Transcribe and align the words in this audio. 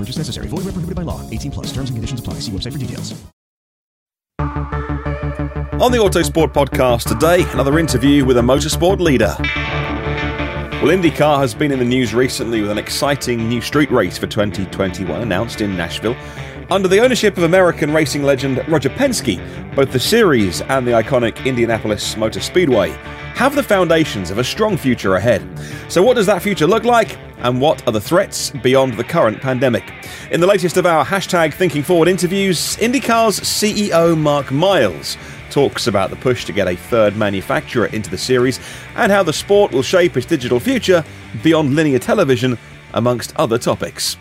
Purchase 0.00 0.16
necessary. 0.16 0.48
Void 0.48 0.64
where 0.64 0.72
prohibited 0.72 0.96
by 0.96 1.02
law. 1.02 1.20
18 1.28 1.50
plus. 1.50 1.66
Terms 1.66 1.90
and 1.90 1.98
conditions 1.98 2.20
apply. 2.20 2.34
See 2.40 2.52
website 2.52 2.72
for 2.72 2.78
details. 2.78 3.12
On 5.80 5.92
the 5.92 5.98
Autosport 5.98 6.52
podcast 6.52 7.08
today, 7.08 7.42
another 7.52 7.78
interview 7.78 8.24
with 8.24 8.38
a 8.38 8.40
motorsport 8.40 8.98
leader. 9.00 9.34
Well, 10.82 10.96
IndyCar 10.96 11.38
has 11.40 11.54
been 11.54 11.72
in 11.72 11.78
the 11.78 11.84
news 11.84 12.14
recently 12.14 12.62
with 12.62 12.70
an 12.70 12.78
exciting 12.78 13.46
new 13.48 13.60
street 13.60 13.90
race 13.90 14.16
for 14.16 14.26
2021 14.26 15.20
announced 15.20 15.60
in 15.60 15.76
Nashville. 15.76 16.16
Under 16.70 16.86
the 16.86 17.00
ownership 17.00 17.36
of 17.36 17.42
American 17.42 17.92
racing 17.92 18.22
legend 18.22 18.64
Roger 18.68 18.90
Penske, 18.90 19.40
both 19.74 19.90
the 19.90 19.98
series 19.98 20.60
and 20.62 20.86
the 20.86 20.92
iconic 20.92 21.44
Indianapolis 21.44 22.16
Motor 22.16 22.38
Speedway 22.38 22.90
have 23.34 23.56
the 23.56 23.62
foundations 23.62 24.30
of 24.30 24.38
a 24.38 24.44
strong 24.44 24.76
future 24.76 25.16
ahead. 25.16 25.42
So, 25.88 26.00
what 26.00 26.14
does 26.14 26.26
that 26.26 26.42
future 26.42 26.68
look 26.68 26.84
like? 26.84 27.18
And 27.38 27.60
what 27.60 27.84
are 27.88 27.92
the 27.92 28.00
threats 28.00 28.50
beyond 28.50 28.94
the 28.94 29.02
current 29.02 29.40
pandemic? 29.40 29.92
In 30.30 30.40
the 30.40 30.46
latest 30.46 30.76
of 30.76 30.86
our 30.86 31.04
hashtag 31.04 31.54
Thinking 31.54 31.82
Forward 31.82 32.06
interviews, 32.06 32.76
IndyCar's 32.76 33.40
CEO 33.40 34.16
Mark 34.16 34.52
Miles 34.52 35.16
talks 35.50 35.88
about 35.88 36.10
the 36.10 36.16
push 36.16 36.44
to 36.44 36.52
get 36.52 36.68
a 36.68 36.76
third 36.76 37.16
manufacturer 37.16 37.86
into 37.86 38.10
the 38.10 38.18
series 38.18 38.60
and 38.94 39.10
how 39.10 39.24
the 39.24 39.32
sport 39.32 39.72
will 39.72 39.82
shape 39.82 40.16
its 40.16 40.26
digital 40.26 40.60
future 40.60 41.04
beyond 41.42 41.74
linear 41.74 41.98
television, 41.98 42.56
amongst 42.94 43.34
other 43.36 43.58
topics. 43.58 44.16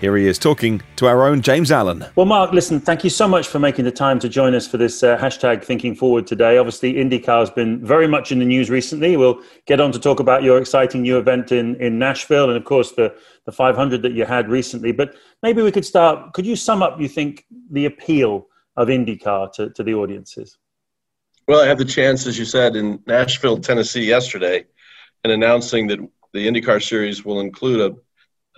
Here 0.00 0.16
he 0.16 0.28
is 0.28 0.38
talking 0.38 0.80
to 0.94 1.08
our 1.08 1.26
own 1.26 1.42
James 1.42 1.72
Allen. 1.72 2.04
Well, 2.14 2.24
Mark, 2.24 2.52
listen, 2.52 2.78
thank 2.78 3.02
you 3.02 3.10
so 3.10 3.26
much 3.26 3.48
for 3.48 3.58
making 3.58 3.84
the 3.84 3.90
time 3.90 4.20
to 4.20 4.28
join 4.28 4.54
us 4.54 4.64
for 4.64 4.76
this 4.76 5.02
uh, 5.02 5.18
hashtag 5.18 5.64
Thinking 5.64 5.96
Forward 5.96 6.24
today. 6.24 6.56
Obviously, 6.56 6.94
IndyCar 6.94 7.40
has 7.40 7.50
been 7.50 7.84
very 7.84 8.06
much 8.06 8.30
in 8.30 8.38
the 8.38 8.44
news 8.44 8.70
recently. 8.70 9.16
We'll 9.16 9.42
get 9.66 9.80
on 9.80 9.90
to 9.90 9.98
talk 9.98 10.20
about 10.20 10.44
your 10.44 10.58
exciting 10.58 11.02
new 11.02 11.18
event 11.18 11.50
in, 11.50 11.74
in 11.82 11.98
Nashville 11.98 12.48
and, 12.48 12.56
of 12.56 12.64
course, 12.64 12.92
the, 12.92 13.12
the 13.44 13.50
500 13.50 14.02
that 14.02 14.12
you 14.12 14.24
had 14.24 14.48
recently. 14.48 14.92
But 14.92 15.16
maybe 15.42 15.62
we 15.62 15.72
could 15.72 15.84
start. 15.84 16.32
Could 16.32 16.46
you 16.46 16.54
sum 16.54 16.80
up, 16.80 17.00
you 17.00 17.08
think, 17.08 17.44
the 17.72 17.86
appeal 17.86 18.46
of 18.76 18.86
IndyCar 18.86 19.52
to, 19.54 19.70
to 19.70 19.82
the 19.82 19.94
audiences? 19.94 20.58
Well, 21.48 21.60
I 21.60 21.66
had 21.66 21.78
the 21.78 21.84
chance, 21.84 22.24
as 22.28 22.38
you 22.38 22.44
said, 22.44 22.76
in 22.76 23.02
Nashville, 23.08 23.58
Tennessee 23.58 24.04
yesterday, 24.04 24.64
and 25.24 25.32
announcing 25.32 25.88
that 25.88 25.98
the 26.32 26.46
IndyCar 26.46 26.86
series 26.86 27.24
will 27.24 27.40
include 27.40 27.80
a, 27.80 27.96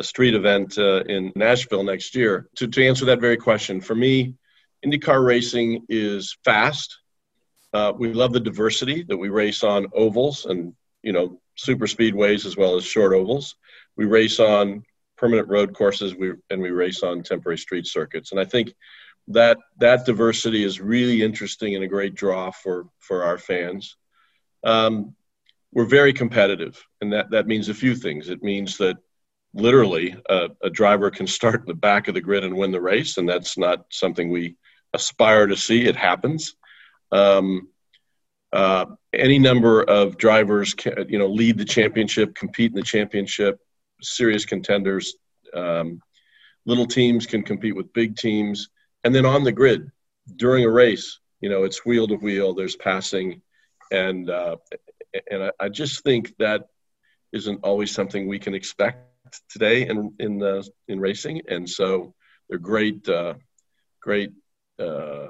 a 0.01 0.03
street 0.03 0.35
event 0.35 0.79
uh, 0.79 1.03
in 1.05 1.31
Nashville 1.37 1.85
next 1.85 2.15
year. 2.15 2.49
To, 2.57 2.67
to 2.67 2.87
answer 2.87 3.05
that 3.05 3.21
very 3.21 3.37
question, 3.37 3.83
for 3.83 3.95
me, 3.95 4.35
IndyCar 4.85 5.25
racing 5.25 5.85
is 5.91 6.39
fast. 6.43 6.99
Uh, 7.75 7.93
we 7.97 8.13
love 8.13 8.33
the 8.33 8.41
diversity 8.41 9.05
that 9.05 9.17
we 9.17 9.29
race 9.29 9.63
on 9.63 9.87
ovals 9.93 10.47
and 10.47 10.75
you 11.03 11.13
know 11.13 11.41
super 11.55 11.87
speedways 11.87 12.47
as 12.47 12.57
well 12.57 12.77
as 12.77 12.85
short 12.85 13.13
ovals. 13.13 13.57
We 13.97 14.07
race 14.07 14.41
on 14.41 14.83
permanent 15.19 15.49
road 15.49 15.75
courses. 15.75 16.15
We 16.17 16.33
and 16.49 16.63
we 16.63 16.71
race 16.71 17.03
on 17.03 17.23
temporary 17.23 17.59
street 17.59 17.87
circuits. 17.87 18.33
And 18.33 18.41
I 18.41 18.47
think 18.47 18.75
that 19.29 19.59
that 19.79 20.07
diversity 20.07 20.65
is 20.65 20.81
really 20.81 21.23
interesting 21.23 21.75
and 21.75 21.85
a 21.85 21.89
great 21.89 22.15
draw 22.15 22.51
for 22.51 22.87
for 22.99 23.23
our 23.23 23.39
fans. 23.39 23.97
Um, 24.65 25.15
we're 25.73 25.85
very 25.85 26.15
competitive, 26.15 26.83
and 27.03 27.13
that 27.13 27.31
that 27.31 27.47
means 27.47 27.69
a 27.69 27.75
few 27.75 27.95
things. 27.95 28.31
It 28.31 28.43
means 28.43 28.79
that 28.79 28.97
literally 29.53 30.17
a 30.29 30.71
driver 30.71 31.11
can 31.11 31.27
start 31.27 31.61
in 31.61 31.67
the 31.67 31.75
back 31.75 32.09
of 32.09 32.15
the 32.15 32.21
grid 32.21 32.45
and 32.45 32.57
win 32.57 32.71
the 32.71 32.81
race, 32.81 33.17
and 33.17 33.29
that's 33.29 33.59
not 33.59 33.85
something 33.91 34.31
we 34.31 34.57
aspire 34.95 35.47
to 35.47 35.57
see. 35.57 35.87
It 35.87 35.97
happens. 35.97 36.55
Um, 37.13 37.69
uh, 38.53 38.87
any 39.13 39.39
number 39.39 39.83
of 39.83 40.17
drivers, 40.17 40.75
can, 40.75 41.09
you 41.09 41.19
know, 41.19 41.29
lead 41.29 41.59
the 41.59 41.65
championship, 41.65 42.35
compete 42.35 42.73
in 42.73 42.77
the 42.77 42.83
championship. 42.83 43.61
Serious 44.03 44.45
contenders. 44.45 45.15
Um, 45.55 46.01
little 46.67 46.87
teams 46.87 47.27
can 47.27 47.43
compete 47.43 47.77
with 47.77 47.93
big 47.93 48.17
teams 48.17 48.71
and 49.05 49.15
then 49.15 49.27
on 49.27 49.45
the 49.45 49.53
grid 49.53 49.91
during 50.37 50.65
a 50.65 50.71
race, 50.71 51.19
you 51.41 51.49
know, 51.49 51.65
it's 51.65 51.85
wheel 51.85 52.07
to 52.09 52.17
wheel. 52.17 52.55
There's 52.55 52.77
passing, 52.77 53.43
and 53.91 54.29
uh, 54.29 54.57
and 55.31 55.45
I, 55.45 55.51
I, 55.59 55.69
just 55.69 56.03
think 56.03 56.37
that 56.39 56.69
isn't 57.33 57.61
always 57.63 57.91
something 57.91 58.29
we 58.29 58.39
can 58.39 58.55
expect 58.55 58.99
today 59.49 59.89
in 59.89 60.15
in 60.19 60.43
uh, 60.43 60.63
in 60.89 61.01
racing. 61.01 61.43
And 61.49 61.69
so 61.69 62.15
they're 62.49 62.59
great, 62.59 63.09
uh, 63.09 63.35
great 64.01 64.33
uh, 64.79 65.29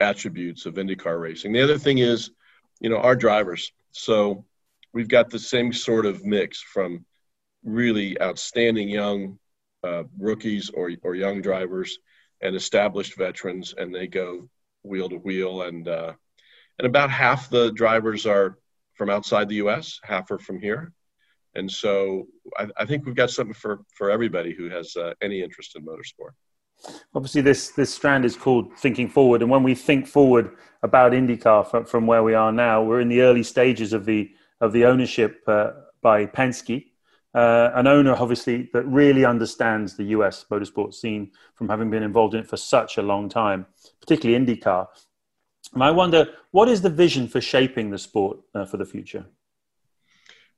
attributes 0.00 0.66
of 0.66 0.74
IndyCar 0.74 1.20
racing. 1.20 1.52
The 1.52 1.62
other 1.62 1.78
thing 1.78 1.98
is, 1.98 2.30
you 2.80 2.90
know, 2.90 2.98
our 2.98 3.16
drivers. 3.16 3.72
So 3.92 4.44
we've 4.92 5.08
got 5.08 5.30
the 5.30 5.38
same 5.38 5.72
sort 5.72 6.06
of 6.06 6.24
mix 6.24 6.60
from 6.60 7.04
really 7.64 8.20
outstanding 8.20 8.88
young 8.88 9.38
uh, 9.84 10.04
rookies 10.18 10.70
or 10.70 10.90
or 11.02 11.14
young 11.14 11.42
drivers 11.42 11.98
and 12.40 12.56
established 12.56 13.16
veterans, 13.16 13.74
and 13.76 13.94
they 13.94 14.06
go 14.06 14.48
wheel 14.82 15.08
to 15.08 15.16
wheel. 15.16 15.62
And 15.62 15.86
uh, 15.86 16.14
and 16.78 16.86
about 16.86 17.10
half 17.10 17.50
the 17.50 17.70
drivers 17.72 18.26
are 18.26 18.58
from 18.94 19.10
outside 19.10 19.48
the 19.48 19.56
U.S., 19.56 20.00
half 20.02 20.30
are 20.30 20.38
from 20.38 20.60
here. 20.60 20.92
And 21.54 21.70
so 21.70 22.26
I, 22.58 22.66
I 22.78 22.84
think 22.86 23.04
we've 23.04 23.14
got 23.14 23.30
something 23.30 23.54
for, 23.54 23.80
for 23.96 24.10
everybody 24.10 24.54
who 24.54 24.68
has 24.70 24.96
uh, 24.96 25.12
any 25.22 25.42
interest 25.42 25.76
in 25.76 25.84
motorsport. 25.84 26.32
Obviously, 27.14 27.42
this 27.42 27.70
this 27.70 27.94
strand 27.94 28.24
is 28.24 28.34
called 28.34 28.76
thinking 28.76 29.08
forward, 29.08 29.40
and 29.42 29.50
when 29.50 29.62
we 29.62 29.74
think 29.74 30.06
forward 30.06 30.56
about 30.82 31.12
IndyCar 31.12 31.70
from, 31.70 31.84
from 31.84 32.06
where 32.08 32.24
we 32.24 32.34
are 32.34 32.50
now, 32.50 32.82
we're 32.82 33.00
in 33.00 33.08
the 33.08 33.20
early 33.20 33.44
stages 33.44 33.92
of 33.92 34.04
the 34.04 34.30
of 34.60 34.72
the 34.72 34.84
ownership 34.84 35.42
uh, 35.46 35.70
by 36.02 36.26
Penske, 36.26 36.84
uh, 37.34 37.70
an 37.74 37.86
owner 37.86 38.14
obviously 38.14 38.68
that 38.72 38.84
really 38.84 39.24
understands 39.24 39.96
the 39.96 40.04
US 40.04 40.44
motorsport 40.50 40.92
scene 40.94 41.30
from 41.54 41.68
having 41.68 41.90
been 41.90 42.02
involved 42.02 42.34
in 42.34 42.40
it 42.40 42.48
for 42.48 42.56
such 42.56 42.98
a 42.98 43.02
long 43.02 43.28
time, 43.28 43.66
particularly 44.00 44.44
IndyCar. 44.44 44.86
And 45.74 45.82
I 45.82 45.90
wonder, 45.90 46.26
what 46.50 46.68
is 46.68 46.82
the 46.82 46.90
vision 46.90 47.28
for 47.28 47.40
shaping 47.40 47.90
the 47.90 47.98
sport 47.98 48.38
uh, 48.54 48.66
for 48.66 48.76
the 48.76 48.84
future? 48.84 49.24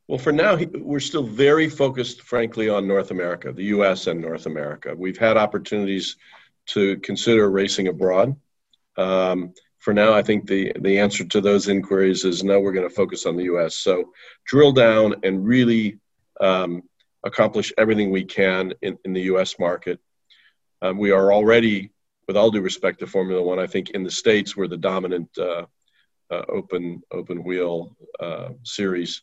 Well, 0.06 0.18
for 0.18 0.32
now, 0.32 0.58
we're 0.74 1.00
still 1.00 1.22
very 1.22 1.70
focused, 1.70 2.22
frankly, 2.22 2.68
on 2.68 2.86
North 2.86 3.10
America, 3.10 3.52
the 3.52 3.64
U.S. 3.64 4.06
and 4.06 4.20
North 4.20 4.44
America. 4.44 4.94
We've 4.94 5.16
had 5.16 5.38
opportunities 5.38 6.16
to 6.66 6.98
consider 6.98 7.50
racing 7.50 7.88
abroad. 7.88 8.36
Um, 8.98 9.54
for 9.78 9.94
now, 9.94 10.12
I 10.12 10.22
think 10.22 10.46
the, 10.46 10.72
the 10.78 10.98
answer 10.98 11.24
to 11.24 11.40
those 11.40 11.68
inquiries 11.68 12.24
is 12.24 12.44
no, 12.44 12.60
we're 12.60 12.72
going 12.72 12.88
to 12.88 12.94
focus 12.94 13.24
on 13.24 13.36
the 13.36 13.44
U.S. 13.44 13.76
So 13.76 14.12
drill 14.46 14.72
down 14.72 15.14
and 15.22 15.46
really 15.46 15.98
um, 16.38 16.82
accomplish 17.24 17.72
everything 17.78 18.10
we 18.10 18.24
can 18.24 18.74
in, 18.82 18.98
in 19.06 19.14
the 19.14 19.22
U.S. 19.22 19.58
market. 19.58 20.00
Um, 20.82 20.98
we 20.98 21.12
are 21.12 21.32
already, 21.32 21.92
with 22.28 22.36
all 22.36 22.50
due 22.50 22.60
respect 22.60 22.98
to 22.98 23.06
Formula 23.06 23.42
One, 23.42 23.58
I 23.58 23.66
think 23.66 23.90
in 23.90 24.04
the 24.04 24.10
States, 24.10 24.54
we're 24.54 24.68
the 24.68 24.76
dominant 24.76 25.30
uh, 25.38 25.64
uh, 26.30 26.42
open, 26.50 27.02
open 27.10 27.42
wheel 27.42 27.96
uh, 28.20 28.50
series 28.64 29.22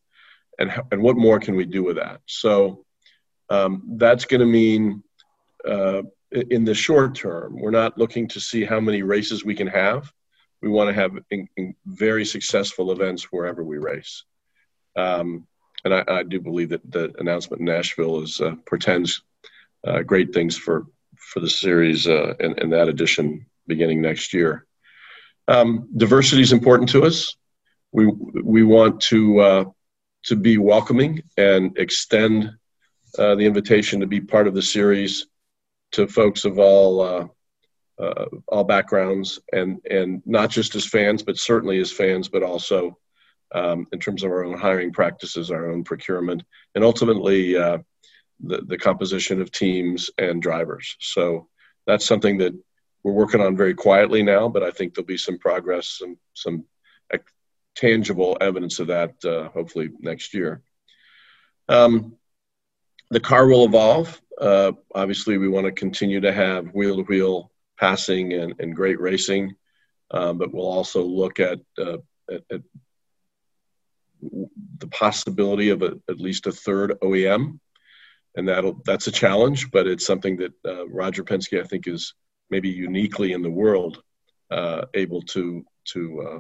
and 0.60 0.72
and 0.92 1.02
what 1.02 1.18
more 1.18 1.40
can 1.40 1.56
we 1.56 1.66
do 1.66 1.84
with 1.84 1.98
that? 1.98 2.22
So 2.26 2.86
um, 3.50 3.84
that's 3.98 4.26
going 4.26 4.42
to 4.42 4.46
mean 4.46 5.04
uh, 5.68 6.04
in 6.32 6.64
the 6.64 6.74
short 6.74 7.16
term, 7.16 7.60
we're 7.60 7.72
not 7.72 7.98
looking 7.98 8.28
to 8.30 8.40
see 8.40 8.64
how 8.64 8.80
many 8.80 9.04
races 9.04 9.44
we 9.44 9.56
can 9.56 9.68
have. 9.68 10.12
We 10.62 10.70
want 10.70 10.90
to 10.90 10.94
have 10.94 11.18
in, 11.32 11.48
in 11.58 11.76
very 11.86 12.26
successful 12.26 12.92
events 12.92 13.32
wherever 13.32 13.64
we 13.64 13.78
race. 13.78 14.24
Um, 14.96 15.48
and 15.84 15.94
I, 15.94 16.04
I, 16.08 16.24
do 16.24 16.40
believe 16.40 16.70
that 16.70 16.90
the 16.90 17.14
announcement 17.18 17.60
in 17.62 17.66
Nashville 17.66 18.22
is 18.22 18.40
uh, 18.40 18.56
portends 18.68 19.24
uh, 19.86 20.02
great 20.04 20.34
things 20.34 20.58
for 20.58 20.86
for 21.16 21.40
the 21.40 21.50
series 21.50 22.08
uh, 22.08 22.34
and, 22.40 22.60
and, 22.60 22.74
that 22.74 22.90
edition 22.90 23.46
beginning 23.68 24.02
next 24.02 24.34
year. 24.34 24.66
Um, 25.48 25.88
diversity 25.96 26.42
is 26.42 26.52
important 26.52 26.90
to 26.90 27.04
us. 27.04 27.36
We 27.92 28.06
we 28.06 28.64
want 28.64 29.02
to 29.04 29.40
uh, 29.40 29.66
to 30.24 30.36
be 30.36 30.58
welcoming 30.58 31.24
and 31.38 31.78
extend 31.78 32.52
uh, 33.18 33.36
the 33.36 33.46
invitation 33.46 34.00
to 34.00 34.08
be 34.08 34.22
part 34.22 34.48
of 34.48 34.54
the 34.54 34.62
series 34.62 35.28
to 35.92 36.08
folks 36.08 36.46
of 36.46 36.60
all 36.60 37.02
uh, 37.02 37.28
uh, 38.02 38.26
all 38.48 38.64
backgrounds 38.64 39.40
and 39.52 39.80
and 39.90 40.22
not 40.26 40.50
just 40.50 40.76
as 40.76 40.86
fans, 40.86 41.24
but 41.24 41.38
certainly 41.38 41.80
as 41.80 41.92
fans, 41.92 42.30
but 42.30 42.44
also 42.44 42.98
um, 43.54 43.86
in 43.92 44.00
terms 44.00 44.24
of 44.24 44.32
our 44.32 44.44
own 44.44 44.58
hiring 44.58 44.92
practices, 44.92 45.52
our 45.52 45.70
own 45.70 45.84
procurement, 45.84 46.44
and 46.76 46.84
ultimately 46.84 47.58
uh, 47.58 47.80
the 48.40 48.62
the 48.62 48.78
composition 48.78 49.42
of 49.42 49.52
teams 49.52 50.10
and 50.18 50.42
drivers. 50.42 50.96
So 51.00 51.48
that's 51.86 52.06
something 52.06 52.38
that 52.40 52.54
we're 53.04 53.12
working 53.12 53.42
on 53.42 53.58
very 53.58 53.74
quietly 53.74 54.24
now, 54.24 54.48
but 54.48 54.64
I 54.64 54.72
think 54.72 54.94
there'll 54.94 55.06
be 55.06 55.18
some 55.18 55.38
progress, 55.38 55.88
some 56.00 56.18
some 56.34 56.66
tangible 57.76 58.38
evidence 58.42 58.80
of 58.80 58.88
that 58.88 59.14
uh, 59.26 59.50
hopefully 59.50 59.90
next 60.00 60.34
year. 60.34 60.62
Um, 61.70 62.18
the 63.10 63.20
car 63.20 63.48
will 63.48 63.66
evolve. 63.66 64.22
Uh, 64.40 64.72
obviously, 64.96 65.38
we 65.38 65.48
want 65.48 65.66
to 65.66 65.72
continue 65.72 66.22
to 66.22 66.32
have 66.32 66.74
wheel 66.74 66.98
to 66.98 67.04
wheel 67.04 67.52
passing 67.80 68.34
and, 68.34 68.56
and 68.60 68.76
great 68.76 69.00
racing, 69.00 69.56
um, 70.12 70.38
but 70.38 70.54
we'll 70.54 70.66
also 70.66 71.04
look 71.04 71.40
at, 71.40 71.60
uh, 71.78 71.98
at, 72.32 72.44
at 72.52 72.62
the 74.78 74.88
possibility 74.88 75.70
of 75.70 75.82
a, 75.82 76.00
at 76.10 76.20
least 76.20 76.48
a 76.48 76.52
third 76.52 76.94
OEM, 77.02 77.60
and 78.36 78.48
that'll 78.48 78.82
that's 78.86 79.08
a 79.08 79.12
challenge, 79.12 79.72
but 79.72 79.88
it's 79.88 80.06
something 80.06 80.38
that 80.38 80.54
uh, 80.66 80.88
Roger 80.88 81.24
Penske 81.24 81.62
I 81.62 81.68
think 81.68 81.88
is 81.88 82.14
maybe 82.50 82.70
uniquely 82.70 83.34
in 83.34 83.42
the 83.42 83.50
world 83.50 84.02
uh, 84.50 84.86
able 84.94 85.22
to 85.24 85.66
to 85.94 86.22
uh, 86.22 86.40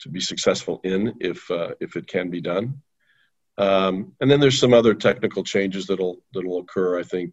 to 0.00 0.08
be 0.08 0.20
successful 0.20 0.80
in 0.84 1.14
if 1.20 1.50
uh, 1.50 1.70
if 1.80 1.96
it 1.96 2.06
can 2.06 2.30
be 2.30 2.40
done. 2.40 2.82
Um, 3.56 4.12
and 4.20 4.30
then 4.30 4.40
there's 4.40 4.58
some 4.58 4.74
other 4.74 4.94
technical 4.94 5.44
changes 5.44 5.86
that'll 5.86 6.18
that'll 6.32 6.58
occur. 6.58 6.98
I 6.98 7.02
think 7.02 7.32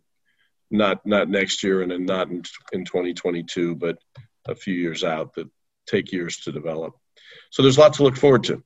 not 0.70 1.06
not 1.06 1.30
next 1.30 1.64
year 1.64 1.82
and 1.82 1.92
then 1.92 2.06
not 2.06 2.30
in, 2.30 2.44
in 2.72 2.86
2022, 2.86 3.76
but 3.76 3.98
a 4.48 4.56
few 4.56 4.74
years 4.74 5.04
out 5.04 5.34
that 5.36 5.50
take 5.88 6.12
years 6.12 6.38
to 6.42 6.52
develop. 6.52 6.94
So 7.50 7.62
there's 7.62 7.78
a 7.78 7.82
lot 7.82 7.94
to 7.94 8.04
look 8.04 8.18
forward 8.18 8.44
to. 8.46 8.64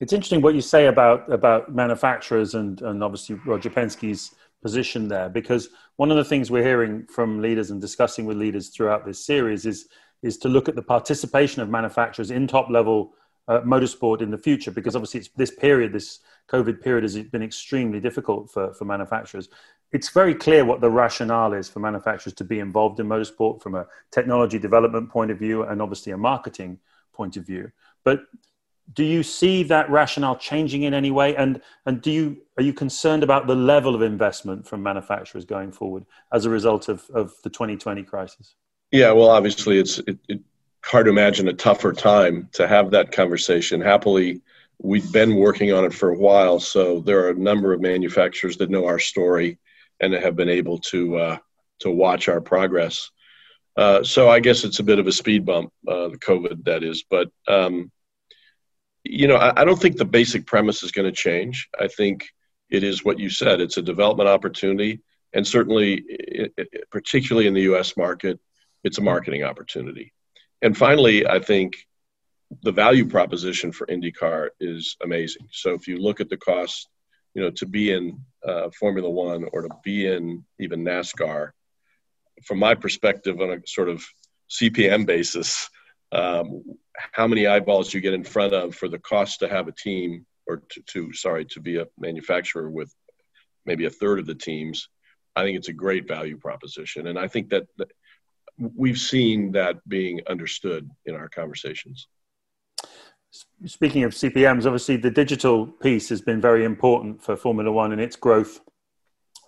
It's 0.00 0.12
interesting 0.12 0.42
what 0.42 0.54
you 0.54 0.60
say 0.60 0.86
about 0.86 1.30
about 1.32 1.74
manufacturers 1.74 2.54
and 2.54 2.80
and 2.82 3.02
obviously 3.02 3.36
Roger 3.46 3.70
Penske's 3.70 4.34
position 4.62 5.08
there 5.08 5.28
because 5.28 5.68
one 5.96 6.10
of 6.10 6.16
the 6.16 6.24
things 6.24 6.50
we're 6.50 6.62
hearing 6.62 7.06
from 7.06 7.40
leaders 7.40 7.70
and 7.70 7.80
discussing 7.80 8.24
with 8.26 8.36
leaders 8.36 8.68
throughout 8.68 9.06
this 9.06 9.24
series 9.24 9.64
is 9.64 9.88
is 10.22 10.38
to 10.38 10.48
look 10.48 10.68
at 10.68 10.76
the 10.76 10.82
participation 10.82 11.62
of 11.62 11.68
manufacturers 11.68 12.30
in 12.30 12.46
top 12.46 12.70
level 12.70 13.12
uh, 13.48 13.60
motorsport 13.60 14.22
in 14.22 14.30
the 14.30 14.38
future 14.38 14.70
because 14.70 14.96
obviously 14.96 15.20
it's 15.20 15.28
this 15.36 15.52
period 15.52 15.92
this 15.92 16.18
covid 16.50 16.80
period 16.82 17.04
has 17.04 17.16
been 17.16 17.42
extremely 17.42 18.00
difficult 18.00 18.50
for, 18.50 18.74
for 18.74 18.84
manufacturers. 18.84 19.48
It's 19.92 20.08
very 20.08 20.34
clear 20.34 20.64
what 20.64 20.80
the 20.80 20.90
rationale 20.90 21.52
is 21.52 21.68
for 21.68 21.78
manufacturers 21.78 22.34
to 22.34 22.44
be 22.44 22.58
involved 22.58 22.98
in 22.98 23.06
motorsport 23.06 23.62
from 23.62 23.76
a 23.76 23.86
technology 24.10 24.58
development 24.58 25.10
point 25.10 25.30
of 25.30 25.38
view 25.38 25.62
and 25.62 25.80
obviously 25.80 26.12
a 26.12 26.18
marketing 26.18 26.78
point 27.12 27.36
of 27.36 27.46
view. 27.46 27.70
But 28.04 28.22
do 28.92 29.04
you 29.04 29.22
see 29.22 29.62
that 29.64 29.90
rationale 29.90 30.36
changing 30.36 30.82
in 30.82 30.94
any 30.94 31.10
way? 31.10 31.36
And 31.36 31.60
and 31.86 32.00
do 32.02 32.10
you 32.10 32.42
are 32.56 32.62
you 32.62 32.72
concerned 32.72 33.22
about 33.22 33.46
the 33.46 33.54
level 33.54 33.94
of 33.94 34.02
investment 34.02 34.66
from 34.66 34.82
manufacturers 34.82 35.44
going 35.44 35.72
forward 35.72 36.04
as 36.32 36.46
a 36.46 36.50
result 36.50 36.88
of, 36.88 37.08
of 37.10 37.34
the 37.42 37.50
2020 37.50 38.02
crisis 38.02 38.56
yeah, 38.90 39.12
well, 39.12 39.30
obviously, 39.30 39.78
it's 39.78 39.98
it, 39.98 40.18
it, 40.28 40.40
hard 40.84 41.06
to 41.06 41.10
imagine 41.10 41.48
a 41.48 41.52
tougher 41.52 41.92
time 41.92 42.48
to 42.52 42.68
have 42.68 42.92
that 42.92 43.12
conversation. 43.12 43.80
Happily, 43.80 44.40
we've 44.78 45.10
been 45.12 45.36
working 45.36 45.72
on 45.72 45.84
it 45.84 45.94
for 45.94 46.10
a 46.10 46.18
while, 46.18 46.60
so 46.60 47.00
there 47.00 47.24
are 47.24 47.30
a 47.30 47.34
number 47.34 47.72
of 47.72 47.80
manufacturers 47.80 48.56
that 48.58 48.70
know 48.70 48.86
our 48.86 48.98
story 48.98 49.58
and 50.00 50.12
have 50.12 50.36
been 50.36 50.48
able 50.48 50.78
to 50.78 51.16
uh, 51.16 51.38
to 51.80 51.90
watch 51.90 52.28
our 52.28 52.40
progress. 52.40 53.10
Uh, 53.76 54.02
so 54.02 54.30
I 54.30 54.40
guess 54.40 54.64
it's 54.64 54.78
a 54.78 54.84
bit 54.84 54.98
of 54.98 55.06
a 55.06 55.12
speed 55.12 55.44
bump, 55.44 55.70
uh, 55.86 56.08
the 56.08 56.18
COVID 56.18 56.64
that 56.64 56.82
is, 56.82 57.04
but 57.08 57.28
um, 57.46 57.90
you 59.04 59.28
know, 59.28 59.36
I, 59.36 59.60
I, 59.60 59.64
don't 59.64 59.80
think 59.80 59.96
the 59.96 60.04
basic 60.04 60.46
premise 60.46 60.82
is 60.82 60.92
going 60.92 61.04
to 61.04 61.12
change. 61.12 61.68
I 61.78 61.88
think 61.88 62.26
it 62.70 62.82
is 62.82 63.04
what 63.04 63.18
you 63.18 63.28
said. 63.28 63.60
It's 63.60 63.76
a 63.76 63.82
development 63.82 64.28
opportunity, 64.28 65.00
and 65.32 65.46
certainly, 65.46 66.02
it, 66.08 66.52
it, 66.56 66.90
particularly 66.90 67.46
in 67.46 67.54
the 67.54 67.62
U.S. 67.62 67.96
market, 67.96 68.40
it's 68.86 68.98
a 68.98 69.02
marketing 69.02 69.42
opportunity. 69.42 70.12
And 70.62 70.76
finally, 70.76 71.26
I 71.26 71.40
think 71.40 71.74
the 72.62 72.72
value 72.72 73.06
proposition 73.06 73.72
for 73.72 73.86
IndyCar 73.88 74.50
is 74.60 74.96
amazing. 75.02 75.48
So 75.50 75.74
if 75.74 75.88
you 75.88 75.98
look 75.98 76.20
at 76.20 76.30
the 76.30 76.36
cost, 76.36 76.88
you 77.34 77.42
know, 77.42 77.50
to 77.50 77.66
be 77.66 77.92
in 77.92 78.20
uh, 78.46 78.70
Formula 78.78 79.10
One 79.10 79.44
or 79.52 79.62
to 79.62 79.68
be 79.82 80.06
in 80.06 80.44
even 80.60 80.84
NASCAR, 80.84 81.50
from 82.44 82.58
my 82.58 82.74
perspective, 82.74 83.40
on 83.40 83.50
a 83.50 83.66
sort 83.66 83.88
of 83.88 84.04
CPM 84.50 85.04
basis, 85.04 85.68
um, 86.12 86.62
how 87.12 87.26
many 87.26 87.46
eyeballs 87.46 87.92
you 87.92 88.00
get 88.00 88.14
in 88.14 88.24
front 88.24 88.54
of 88.54 88.74
for 88.74 88.88
the 88.88 88.98
cost 88.98 89.40
to 89.40 89.48
have 89.48 89.66
a 89.66 89.72
team 89.72 90.24
or 90.46 90.62
to, 90.70 90.82
to 90.86 91.12
sorry 91.12 91.44
to 91.46 91.60
be 91.60 91.78
a 91.78 91.86
manufacturer 91.98 92.70
with 92.70 92.94
maybe 93.64 93.86
a 93.86 93.90
third 93.90 94.18
of 94.18 94.26
the 94.26 94.34
teams 94.34 94.88
i 95.34 95.42
think 95.42 95.56
it's 95.56 95.68
a 95.68 95.72
great 95.72 96.06
value 96.06 96.38
proposition 96.38 97.08
and 97.08 97.18
i 97.18 97.26
think 97.26 97.50
that, 97.50 97.66
that 97.76 97.90
we've 98.58 98.98
seen 98.98 99.52
that 99.52 99.76
being 99.88 100.20
understood 100.28 100.90
in 101.04 101.14
our 101.14 101.28
conversations. 101.28 102.08
Speaking 103.66 104.04
of 104.04 104.12
CPMs, 104.12 104.64
obviously 104.64 104.96
the 104.96 105.10
digital 105.10 105.66
piece 105.66 106.08
has 106.08 106.22
been 106.22 106.40
very 106.40 106.64
important 106.64 107.22
for 107.22 107.36
Formula 107.36 107.70
One 107.70 107.92
and 107.92 108.00
its 108.00 108.16
growth 108.16 108.60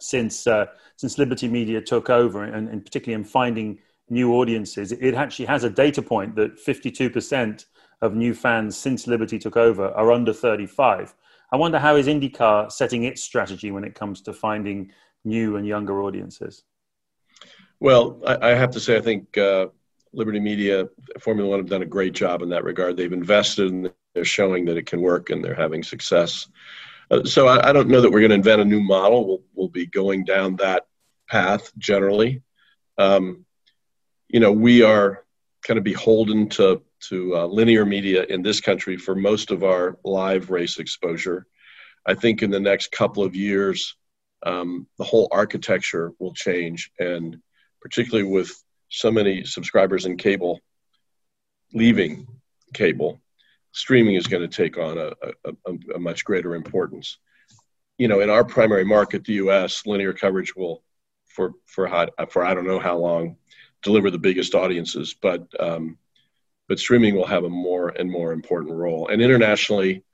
since 0.01 0.47
uh, 0.47 0.67
since 0.97 1.19
Liberty 1.19 1.49
Media 1.49 1.81
took 1.81 2.11
over, 2.11 2.45
and, 2.45 2.69
and, 2.69 2.85
particularly 2.85 3.21
in 3.21 3.25
finding 3.25 3.79
new 4.11 4.35
audiences. 4.35 4.93
It 4.93 5.15
actually 5.15 5.47
has 5.47 5.65
a 5.65 5.71
data 5.71 6.03
point 6.03 6.35
that 6.37 6.59
52% 6.59 7.67
of 8.03 8.15
new 8.15 8.35
fans 8.35 8.77
since 8.77 9.07
Liberty 9.07 9.39
took 9.39 9.57
over 9.57 9.89
are 9.91 10.13
under 10.13 10.33
35. 10.33 11.15
I 11.53 11.57
wonder 11.57 11.79
how 11.79 11.97
is 11.97 12.07
IndyCar 12.07 12.71
setting 12.73 13.05
its 13.05 13.23
strategy 13.23 13.71
when 13.71 13.85
it 13.85 13.95
comes 13.95 14.21
to 14.23 14.33
finding 14.33 14.93
new 15.25 15.57
and 15.57 15.67
younger 15.67 16.03
audiences. 16.03 16.65
Well, 17.81 18.21
I, 18.27 18.51
I 18.51 18.55
have 18.55 18.73
to 18.73 18.81
say, 18.81 18.97
I 18.97 19.01
think 19.01 19.37
uh, 19.39 19.69
Liberty 20.13 20.41
Media, 20.41 20.89
Formula 21.21 21.49
One 21.49 21.61
have 21.61 21.69
done 21.69 21.83
a 21.83 21.87
great 21.87 22.13
job 22.13 22.43
in 22.43 22.49
that 22.51 22.65
regard. 22.65 22.97
They've 22.97 23.13
invested 23.13 23.71
and 23.71 23.93
they're 24.15 24.25
showing 24.25 24.65
that 24.67 24.77
it 24.77 24.87
can 24.87 25.01
work 25.01 25.31
and 25.31 25.45
they're 25.45 25.55
having 25.55 25.83
success. 25.83 26.49
Uh, 27.11 27.25
so 27.25 27.47
I, 27.47 27.69
I, 27.69 27.73
don't 27.73 27.89
know 27.89 28.01
that 28.01 28.11
we're 28.11 28.21
going 28.21 28.31
to 28.31 28.35
invent 28.37 28.61
a 28.61 28.65
new 28.65 28.81
model. 28.81 29.27
We'll, 29.27 29.43
we'll 29.55 29.69
be 29.69 29.87
going 29.87 30.25
down 30.25 30.57
that 30.57 30.87
path 31.29 31.73
generally. 31.79 32.43
Um, 32.99 33.45
you 34.29 34.41
know, 34.41 34.53
we 34.53 34.83
are 34.83 35.25
kind 35.63 35.79
of 35.79 35.85
beholden 35.85 36.49
to 36.51 36.83
to 37.01 37.37
uh, 37.37 37.47
linear 37.47 37.85
media 37.85 38.25
in 38.25 38.43
this 38.43 38.61
country 38.61 38.97
for 38.97 39.15
most 39.15 39.53
of 39.53 39.63
our 39.63 39.99
live 40.05 40.51
race 40.51 40.79
exposure. 40.79 41.47
I 42.05 42.15
think 42.15 42.43
in 42.43 42.51
the 42.51 42.59
next 42.59 42.91
couple 42.91 43.23
of 43.23 43.37
years, 43.37 43.95
um, 44.45 44.89
the 44.99 45.05
whole 45.05 45.29
architecture 45.31 46.13
will 46.19 46.35
change, 46.35 46.91
and 46.99 47.41
particularly 47.81 48.29
with 48.29 48.53
so 48.89 49.11
many 49.11 49.45
subscribers 49.45 50.07
in 50.07 50.17
cable, 50.17 50.61
leaving 51.73 52.27
cable, 52.75 53.21
streaming 53.73 54.15
is 54.15 54.27
going 54.27 54.49
to 54.49 54.57
take 54.57 54.79
on 54.79 54.99
a, 54.99 55.13
a, 55.45 55.95
a, 55.95 55.99
much 55.99 56.25
greater 56.25 56.55
importance. 56.55 57.19
You 57.99 58.09
know, 58.09 58.21
in 58.21 58.31
our 58.31 58.45
primary 58.45 58.85
market, 58.85 59.25
the 59.25 59.35
U.S., 59.35 59.85
linear 59.87 60.13
coverage 60.13 60.55
will, 60.55 60.83
for 61.27 61.53
for 61.67 61.89
for 62.31 62.45
I 62.45 62.55
don't 62.55 62.67
know 62.67 62.79
how 62.79 62.97
long, 62.99 63.37
deliver 63.83 64.11
the 64.11 64.19
biggest 64.19 64.55
audiences, 64.55 65.15
but 65.21 65.47
um, 65.61 65.99
but 66.69 66.79
streaming 66.79 67.15
will 67.15 67.27
have 67.27 67.45
a 67.45 67.51
more 67.51 67.89
and 67.89 68.11
more 68.11 68.33
important 68.33 68.75
role. 68.75 69.09
And 69.09 69.21
internationally, 69.23 70.05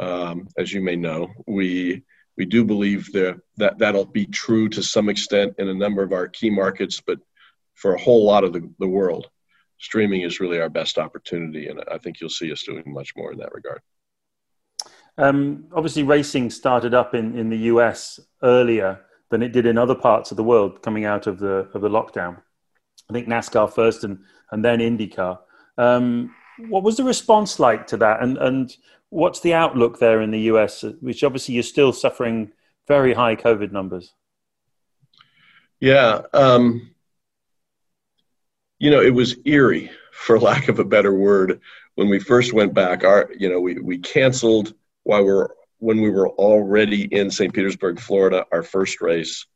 um, 0.00 0.48
as 0.56 0.72
you 0.72 0.80
may 0.80 0.96
know, 0.96 1.32
we 1.46 2.02
we 2.36 2.44
do 2.44 2.64
believe 2.64 3.10
that, 3.12 3.40
that 3.56 3.78
that'll 3.78 4.04
be 4.04 4.26
true 4.26 4.68
to 4.70 4.82
some 4.82 5.08
extent 5.08 5.54
in 5.58 5.68
a 5.68 5.74
number 5.74 6.02
of 6.02 6.12
our 6.12 6.28
key 6.28 6.50
markets, 6.50 7.00
but 7.00 7.18
for 7.74 7.94
a 7.94 8.00
whole 8.00 8.24
lot 8.24 8.44
of 8.44 8.52
the, 8.52 8.68
the 8.78 8.88
world, 8.88 9.28
streaming 9.78 10.22
is 10.22 10.40
really 10.40 10.60
our 10.60 10.68
best 10.68 10.98
opportunity. 10.98 11.68
And 11.68 11.82
I 11.90 11.98
think 11.98 12.20
you'll 12.20 12.30
see 12.30 12.52
us 12.52 12.62
doing 12.62 12.82
much 12.86 13.14
more 13.16 13.32
in 13.32 13.38
that 13.38 13.54
regard. 13.54 13.80
Um, 15.18 15.64
obviously, 15.72 16.02
racing 16.02 16.50
started 16.50 16.92
up 16.92 17.14
in, 17.14 17.38
in 17.38 17.48
the 17.48 17.56
US 17.56 18.20
earlier 18.42 19.00
than 19.30 19.42
it 19.42 19.52
did 19.52 19.66
in 19.66 19.78
other 19.78 19.94
parts 19.94 20.30
of 20.30 20.36
the 20.36 20.44
world 20.44 20.82
coming 20.82 21.04
out 21.04 21.26
of 21.26 21.38
the, 21.38 21.68
of 21.74 21.80
the 21.80 21.88
lockdown. 21.88 22.40
I 23.08 23.12
think 23.12 23.28
NASCAR 23.28 23.72
first 23.72 24.04
and, 24.04 24.18
and 24.50 24.64
then 24.64 24.80
IndyCar. 24.80 25.38
Um, 25.78 26.34
what 26.68 26.82
was 26.82 26.96
the 26.96 27.04
response 27.04 27.58
like 27.58 27.86
to 27.88 27.96
that? 27.98 28.22
And, 28.22 28.38
and 28.38 28.76
what's 29.10 29.40
the 29.40 29.54
outlook 29.54 29.98
there 29.98 30.20
in 30.20 30.30
the 30.30 30.40
US, 30.52 30.82
which 31.00 31.24
obviously 31.24 31.54
you're 31.54 31.62
still 31.62 31.92
suffering 31.92 32.52
very 32.86 33.14
high 33.14 33.36
COVID 33.36 33.72
numbers? 33.72 34.12
Yeah. 35.80 36.22
Um, 36.32 36.94
you 38.78 38.90
know, 38.90 39.00
it 39.00 39.14
was 39.14 39.36
eerie, 39.44 39.90
for 40.12 40.38
lack 40.38 40.68
of 40.68 40.78
a 40.78 40.84
better 40.84 41.14
word, 41.14 41.60
when 41.94 42.08
we 42.08 42.18
first 42.18 42.52
went 42.52 42.74
back. 42.74 43.04
Our, 43.04 43.30
you 43.36 43.48
know, 43.48 43.60
we, 43.60 43.78
we 43.78 43.98
canceled 43.98 44.74
while 45.04 45.22
we 45.22 45.32
we're 45.32 45.48
when 45.78 46.00
we 46.00 46.10
were 46.10 46.30
already 46.30 47.02
in 47.02 47.30
St. 47.30 47.52
Petersburg, 47.52 48.00
Florida, 48.00 48.46
our 48.50 48.62
first 48.62 49.00
race. 49.00 49.46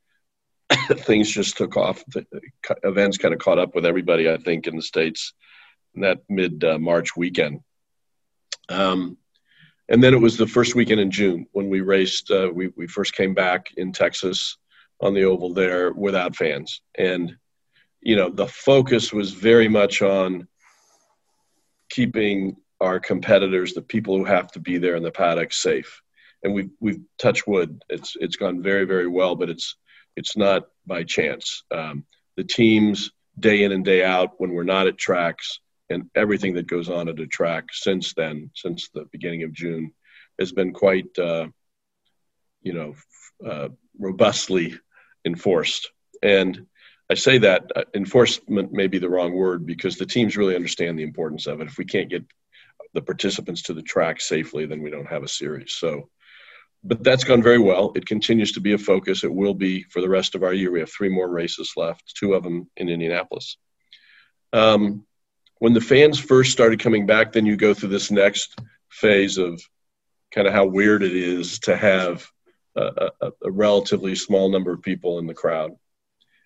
Things 0.92 1.30
just 1.30 1.57
took 1.57 1.76
off. 1.76 2.04
The 2.09 2.26
events 2.85 3.16
kind 3.19 3.33
of 3.33 3.40
caught 3.40 3.59
up 3.59 3.75
with 3.75 3.87
everybody, 3.87 4.30
I 4.30 4.37
think, 4.37 4.66
in 4.66 4.76
the 4.76 4.83
states 4.83 5.33
in 5.95 6.02
that 6.02 6.19
mid 6.28 6.62
uh, 6.62 6.78
March 6.78 7.16
weekend. 7.16 7.61
Um, 8.69 9.16
and 9.90 10.02
then 10.02 10.14
it 10.14 10.20
was 10.20 10.37
the 10.37 10.47
first 10.47 10.76
weekend 10.76 11.00
in 11.00 11.11
June 11.11 11.47
when 11.52 11.68
we 11.68 11.80
raced. 11.80 12.30
Uh, 12.30 12.49
we 12.52 12.68
we 12.76 12.87
first 12.87 13.14
came 13.14 13.35
back 13.35 13.66
in 13.76 13.92
Texas 13.92 14.56
on 15.00 15.12
the 15.14 15.25
oval 15.25 15.52
there 15.52 15.92
without 15.92 16.37
fans, 16.37 16.80
and 16.97 17.37
you 18.00 18.16
know 18.16 18.30
the 18.30 18.47
focus 18.47 19.12
was 19.12 19.32
very 19.32 19.68
much 19.68 20.00
on 20.00 20.47
keeping 21.90 22.56
our 22.80 23.00
competitors, 23.00 23.75
the 23.75 23.82
people 23.82 24.16
who 24.16 24.25
have 24.25 24.50
to 24.52 24.61
be 24.61 24.78
there 24.78 24.94
in 24.94 25.02
the 25.02 25.11
paddock, 25.11 25.52
safe. 25.52 26.00
And 26.42 26.54
we've 26.54 26.70
we've 26.80 27.02
touched 27.18 27.47
wood. 27.47 27.82
It's 27.90 28.16
it's 28.20 28.37
gone 28.37 28.62
very 28.62 28.85
very 28.85 29.09
well, 29.09 29.35
but 29.35 29.50
it's 29.50 29.76
it's 30.16 30.37
not 30.37 30.68
by 30.87 31.02
chance. 31.02 31.64
Um, 31.75 32.04
the 32.37 32.44
teams 32.44 33.11
day 33.38 33.64
in 33.64 33.73
and 33.73 33.85
day 33.85 34.04
out 34.04 34.35
when 34.38 34.52
we're 34.52 34.62
not 34.62 34.87
at 34.87 34.99
tracks 34.99 35.61
and 35.90 36.09
everything 36.14 36.54
that 36.54 36.68
goes 36.68 36.88
on 36.88 37.09
at 37.09 37.20
a 37.20 37.26
track 37.26 37.64
since 37.73 38.14
then, 38.14 38.50
since 38.54 38.88
the 38.88 39.06
beginning 39.12 39.42
of 39.42 39.52
June, 39.52 39.92
has 40.38 40.52
been 40.52 40.73
quite, 40.73 41.18
uh, 41.18 41.49
you 42.62 42.73
know, 42.73 42.94
uh, 43.44 43.68
robustly 43.99 44.78
enforced. 45.25 45.90
And 46.23 46.66
I 47.11 47.14
say 47.14 47.38
that 47.38 47.70
uh, 47.75 47.85
enforcement 47.94 48.73
may 48.73 48.87
be 48.87 48.99
the 48.99 49.11
wrong 49.11 49.35
word 49.35 49.66
because 49.66 49.97
the 49.97 50.06
teams 50.06 50.37
really 50.37 50.54
understand 50.54 50.99
the 50.99 51.02
importance 51.02 51.47
of 51.47 51.61
it. 51.61 51.66
If 51.66 51.76
we 51.76 51.85
can't 51.85 52.09
get 52.09 52.25
the 52.94 53.02
participants 53.02 53.62
to 53.62 53.75
the 53.75 53.82
track 53.82 54.20
safely, 54.20 54.66
then 54.66 54.82
we 54.82 54.90
don't 54.90 55.09
have 55.09 55.25
a 55.25 55.28
series. 55.28 55.75
So, 55.75 56.09
but 56.85 57.02
that's 57.02 57.25
gone 57.25 57.42
very 57.42 57.59
well. 57.59 57.92
It 57.94 58.06
continues 58.06 58.52
to 58.52 58.61
be 58.61 58.73
a 58.73 58.78
focus. 58.78 59.25
It 59.25 59.35
will 59.35 59.54
be 59.54 59.82
for 59.90 60.00
the 60.00 60.09
rest 60.09 60.35
of 60.35 60.42
our 60.42 60.54
year. 60.54 60.70
We 60.70 60.80
have 60.80 60.90
three 60.90 61.09
more 61.09 61.28
races 61.28 61.73
left, 61.76 62.14
two 62.16 62.35
of 62.35 62.42
them 62.42 62.70
in 62.76 62.88
Indianapolis. 62.88 63.59
Um, 64.52 65.04
when 65.60 65.74
the 65.74 65.80
fans 65.80 66.18
first 66.18 66.50
started 66.52 66.80
coming 66.80 67.06
back, 67.06 67.32
then 67.32 67.46
you 67.46 67.54
go 67.54 67.74
through 67.74 67.90
this 67.90 68.10
next 68.10 68.58
phase 68.88 69.36
of 69.38 69.62
kind 70.34 70.48
of 70.48 70.54
how 70.54 70.64
weird 70.64 71.02
it 71.02 71.14
is 71.14 71.60
to 71.60 71.76
have 71.76 72.26
a, 72.76 73.10
a, 73.20 73.30
a 73.44 73.50
relatively 73.50 74.14
small 74.14 74.48
number 74.48 74.72
of 74.72 74.82
people 74.82 75.18
in 75.18 75.26
the 75.26 75.34
crowd. 75.34 75.72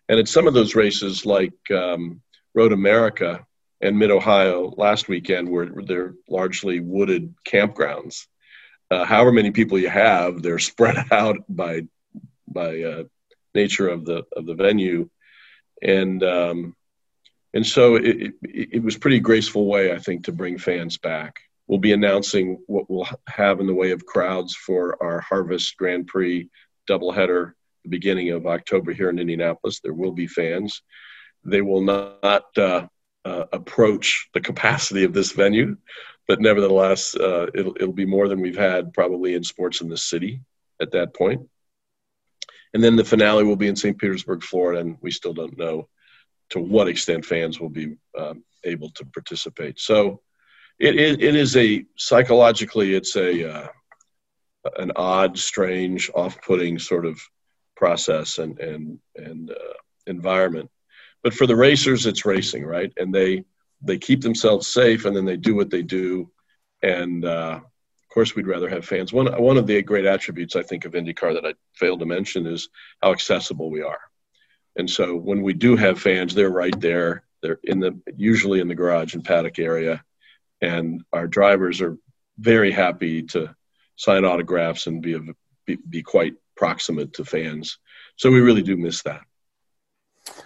And 0.09 0.19
at 0.19 0.29
some 0.29 0.49
of 0.49 0.55
those 0.55 0.75
races, 0.75 1.25
like 1.25 1.55
um, 1.71 2.23
Road 2.55 2.73
America 2.73 3.47
and 3.81 3.99
Mid 3.99 4.11
Ohio 4.11 4.75
last 4.77 5.09
weekend, 5.09 5.49
where 5.49 5.71
they're 5.87 6.15
largely 6.29 6.81
wooded 6.81 7.35
campgrounds, 7.47 8.27
uh, 8.91 9.05
however 9.05 9.31
many 9.31 9.53
people 9.53 9.79
you 9.79 9.91
have, 9.91 10.43
they're 10.43 10.59
spread 10.71 10.97
out 11.13 11.37
by 11.49 11.83
by 12.49 12.83
uh, 12.83 13.05
nature 13.55 13.89
of 13.89 14.05
the 14.05 14.25
of 14.37 14.45
the 14.45 14.55
venue, 14.55 15.09
and 15.81 16.23
um, 16.25 16.77
and 17.55 17.65
so 17.65 17.95
it, 17.95 18.05
it, 18.05 18.35
it 18.73 18.83
was 18.83 18.99
pretty 18.99 19.21
graceful 19.21 19.67
way, 19.67 19.93
I 19.93 19.99
think, 19.99 20.25
to 20.25 20.33
bring 20.33 20.59
fans 20.59 20.99
back. 20.99 21.41
We'll 21.69 21.79
be 21.79 21.93
announcing 21.93 22.59
what 22.67 22.91
we'll 22.91 23.09
have 23.29 23.61
in 23.61 23.67
the 23.67 23.75
way 23.75 23.93
of 23.93 24.05
crowds 24.05 24.55
for 24.55 25.03
our 25.03 25.21
Harvest 25.21 25.77
Grand 25.77 26.09
Prix 26.09 26.51
doubleheader, 26.91 27.53
the 27.85 27.91
beginning 27.91 28.31
of 28.31 28.47
October 28.47 28.93
here 28.93 29.09
in 29.09 29.21
Indianapolis. 29.21 29.81
There 29.81 29.95
will 29.95 30.13
be 30.13 30.27
fans. 30.27 30.83
They 31.45 31.63
will 31.63 31.81
not 31.81 32.47
uh, 32.59 32.89
uh, 33.25 33.45
approach 33.53 34.29
the 34.35 34.41
capacity 34.41 35.05
of 35.05 35.13
this 35.13 35.33
venue, 35.33 35.77
but 36.27 36.41
nevertheless, 36.41 37.15
uh, 37.15 37.47
it'll, 37.55 37.77
it'll 37.77 37.93
be 37.93 38.05
more 38.05 38.29
than 38.29 38.41
we've 38.41 38.59
had 38.59 38.93
probably 38.93 39.35
in 39.35 39.45
sports 39.45 39.81
in 39.81 39.89
the 39.89 39.97
city 39.97 40.41
at 40.83 40.91
that 40.91 41.15
point. 41.15 41.49
And 42.75 42.83
then 42.83 42.97
the 42.97 43.05
finale 43.05 43.45
will 43.45 43.57
be 43.57 43.69
in 43.69 43.77
St. 43.77 43.97
Petersburg, 43.97 44.43
Florida, 44.43 44.81
and 44.81 44.99
we 45.01 45.13
still 45.13 45.33
don't 45.33 45.57
know 45.57 45.89
to 46.51 46.61
what 46.61 46.89
extent 46.89 47.25
fans 47.25 47.61
will 47.61 47.71
be 47.71 47.97
um, 48.19 48.45
able 48.65 48.91
to 48.91 49.05
participate. 49.07 49.79
So 49.79 50.21
it, 50.79 50.97
it, 50.97 51.23
it 51.23 51.35
is 51.37 51.57
a 51.57 51.85
psychologically 51.97 52.95
it's 52.95 53.17
a 53.17 53.51
uh, 53.51 53.69
an 54.77 54.93
odd, 54.97 55.39
strange, 55.39 56.11
off-putting 56.15 56.79
sort 56.79 57.07
of 57.07 57.21
process 57.77 58.39
and 58.39 58.59
and 58.59 58.99
and 59.17 59.51
uh, 59.51 59.75
environment. 60.07 60.71
But 61.23 61.35
for 61.35 61.47
the 61.47 61.57
racers, 61.57 62.07
it's 62.07 62.25
racing, 62.25 62.65
right? 62.65 62.93
And 62.97 63.15
they 63.15 63.45
they 63.83 63.99
keep 63.99 64.23
themselves 64.23 64.67
safe, 64.69 65.05
and 65.05 65.15
then 65.15 65.25
they 65.25 65.37
do 65.37 65.55
what 65.55 65.71
they 65.71 65.83
do. 65.83 66.31
And 66.83 67.25
uh, 67.25 67.61
of 67.61 68.09
course, 68.13 68.35
we'd 68.35 68.47
rather 68.47 68.69
have 68.69 68.85
fans. 68.85 69.13
One 69.13 69.27
one 69.41 69.57
of 69.57 69.67
the 69.67 69.83
great 69.83 70.07
attributes 70.07 70.57
I 70.57 70.63
think 70.63 70.85
of 70.85 70.93
IndyCar 70.93 71.35
that 71.35 71.47
I 71.47 71.55
failed 71.75 72.01
to 72.01 72.07
mention 72.07 72.47
is 72.47 72.69
how 73.03 73.13
accessible 73.13 73.71
we 73.71 73.83
are. 73.83 74.01
And 74.77 74.89
so 74.89 75.17
when 75.17 75.43
we 75.43 75.53
do 75.53 75.77
have 75.77 76.01
fans, 76.01 76.35
they're 76.35 76.51
right 76.51 76.79
there. 76.81 77.25
They're 77.43 77.61
in 77.65 77.81
the 77.81 78.01
usually 78.17 78.61
in 78.61 78.69
the 78.69 78.75
garage 78.75 79.15
and 79.15 79.25
paddock 79.25 79.59
area, 79.59 80.03
and 80.61 81.03
our 81.13 81.27
drivers 81.27 81.81
are 81.81 81.99
very 82.39 82.73
happy 82.73 83.23
to 83.23 83.55
sign 83.97 84.25
autographs 84.25 84.87
and 84.87 85.03
be 85.03 85.19
be, 85.67 85.79
be 85.89 86.03
quite 86.03 86.35
proximate 86.57 87.13
to 87.15 87.25
fans. 87.25 87.79
So 88.17 88.31
we 88.31 88.41
really 88.41 88.63
do 88.63 88.77
miss 88.77 89.03
that. 89.03 89.23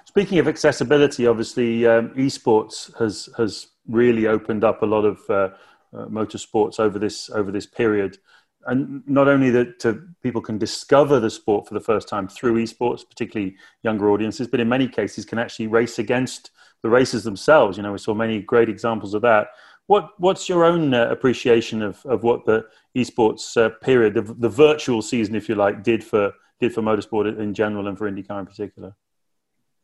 Speaking 0.04 0.38
of 0.38 0.49
accessibility, 0.49 1.26
obviously 1.26 1.87
um, 1.87 2.11
esports 2.11 2.97
has 2.99 3.28
has 3.37 3.68
really 3.87 4.26
opened 4.26 4.64
up 4.64 4.82
a 4.82 4.87
lot 4.87 5.04
of 5.04 5.18
uh, 5.30 5.49
uh, 5.92 6.06
motorsports 6.06 6.80
over 6.80 6.99
this 6.99 7.30
over 7.30 7.50
this 7.52 7.66
period 7.66 8.18
and 8.67 9.03
not 9.07 9.29
only 9.29 9.50
that 9.50 10.05
people 10.23 10.41
can 10.41 10.59
discover 10.59 11.21
the 11.21 11.31
sport 11.31 11.67
for 11.67 11.75
the 11.75 11.81
first 11.81 12.09
time 12.09 12.29
through 12.29 12.62
esports, 12.62 13.09
particularly 13.09 13.57
younger 13.83 14.11
audiences, 14.11 14.49
but 14.49 14.61
in 14.61 14.69
many 14.69 14.88
cases 14.88 15.25
can 15.25 15.38
actually 15.38 15.69
race 15.69 15.99
against 15.99 16.50
the 16.83 16.88
races 16.88 17.25
themselves. 17.25 17.77
You 17.77 17.83
know, 17.83 17.93
we 17.93 17.99
saw 17.99 18.15
many 18.15 18.41
great 18.41 18.69
examples 18.69 19.15
of 19.15 19.23
that. 19.23 19.49
What 19.87 20.11
what's 20.19 20.49
your 20.49 20.65
own 20.65 20.93
uh, 20.93 21.09
appreciation 21.09 21.83
of, 21.83 22.05
of 22.05 22.23
what 22.23 22.45
the 22.45 22.67
esports 22.97 23.57
uh, 23.57 23.71
period, 23.83 24.15
the, 24.15 24.23
the 24.23 24.49
virtual 24.49 25.00
season, 25.03 25.35
if 25.35 25.49
you 25.49 25.55
like, 25.55 25.83
did 25.83 26.05
for 26.05 26.33
did 26.61 26.75
for 26.75 26.83
motorsport 26.83 27.38
in 27.38 27.55
general 27.55 27.87
and 27.88 27.97
for 27.97 28.11
IndyCar 28.11 28.41
in 28.41 28.47
particular? 28.47 28.95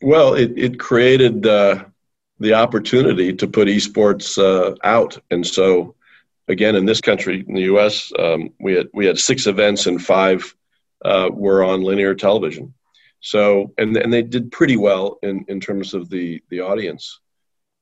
Well, 0.03 0.35
it 0.35 0.53
it 0.57 0.79
created 0.79 1.47
uh, 1.47 1.85
the 2.39 2.53
opportunity 2.55 3.33
to 3.33 3.47
put 3.47 3.69
esports 3.69 4.37
uh, 4.37 4.75
out, 4.85 5.19
and 5.31 5.47
so 5.47 5.95
again 6.49 6.77
in 6.77 6.85
this 6.85 7.01
country 7.01 7.45
in 7.47 7.55
the 7.55 7.63
U.S. 7.63 8.13
Um, 8.19 8.51
we 8.61 8.75
had 8.75 8.89
we 8.93 9.07
had 9.07 9.19
six 9.19 9.47
events 9.47 9.87
and 9.87 10.03
five 10.03 10.55
uh, 11.05 11.31
were 11.33 11.65
on 11.65 11.83
linear 11.83 12.15
television. 12.15 12.75
So 13.21 13.73
and 13.79 13.97
and 13.97 14.13
they 14.13 14.23
did 14.23 14.53
pretty 14.53 14.77
well 14.77 15.19
in 15.23 15.45
in 15.49 15.61
terms 15.61 15.95
of 15.95 16.11
the 16.11 16.43
the 16.51 16.61
audience. 16.61 17.21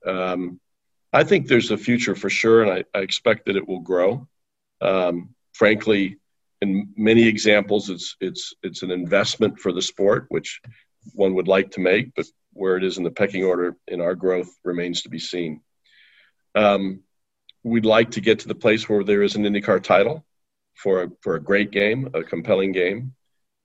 Um, 0.05 0.59
I 1.11 1.23
think 1.23 1.47
there's 1.47 1.71
a 1.71 1.77
future 1.77 2.15
for 2.15 2.29
sure, 2.29 2.63
and 2.63 2.71
I, 2.71 2.97
I 2.97 3.01
expect 3.01 3.45
that 3.45 3.55
it 3.55 3.67
will 3.67 3.81
grow. 3.81 4.27
Um, 4.81 5.35
frankly, 5.53 6.17
in 6.61 6.89
many 6.95 7.27
examples, 7.27 7.89
it's 7.89 8.15
it's 8.21 8.53
it's 8.63 8.83
an 8.83 8.91
investment 8.91 9.59
for 9.59 9.71
the 9.71 9.81
sport, 9.81 10.25
which 10.29 10.61
one 11.13 11.35
would 11.35 11.47
like 11.47 11.71
to 11.71 11.81
make, 11.81 12.15
but 12.15 12.25
where 12.53 12.77
it 12.77 12.83
is 12.83 12.97
in 12.97 13.03
the 13.03 13.11
pecking 13.11 13.43
order 13.43 13.75
in 13.87 13.99
our 13.99 14.15
growth 14.15 14.49
remains 14.63 15.01
to 15.01 15.09
be 15.09 15.19
seen. 15.19 15.61
Um, 16.55 17.01
we'd 17.63 17.85
like 17.85 18.11
to 18.11 18.21
get 18.21 18.39
to 18.39 18.47
the 18.47 18.55
place 18.55 18.87
where 18.87 19.03
there 19.03 19.23
is 19.23 19.35
an 19.35 19.43
IndyCar 19.43 19.81
title 19.81 20.25
for 20.75 21.03
a, 21.03 21.09
for 21.21 21.35
a 21.35 21.43
great 21.43 21.71
game, 21.71 22.09
a 22.13 22.23
compelling 22.23 22.71
game, 22.71 23.13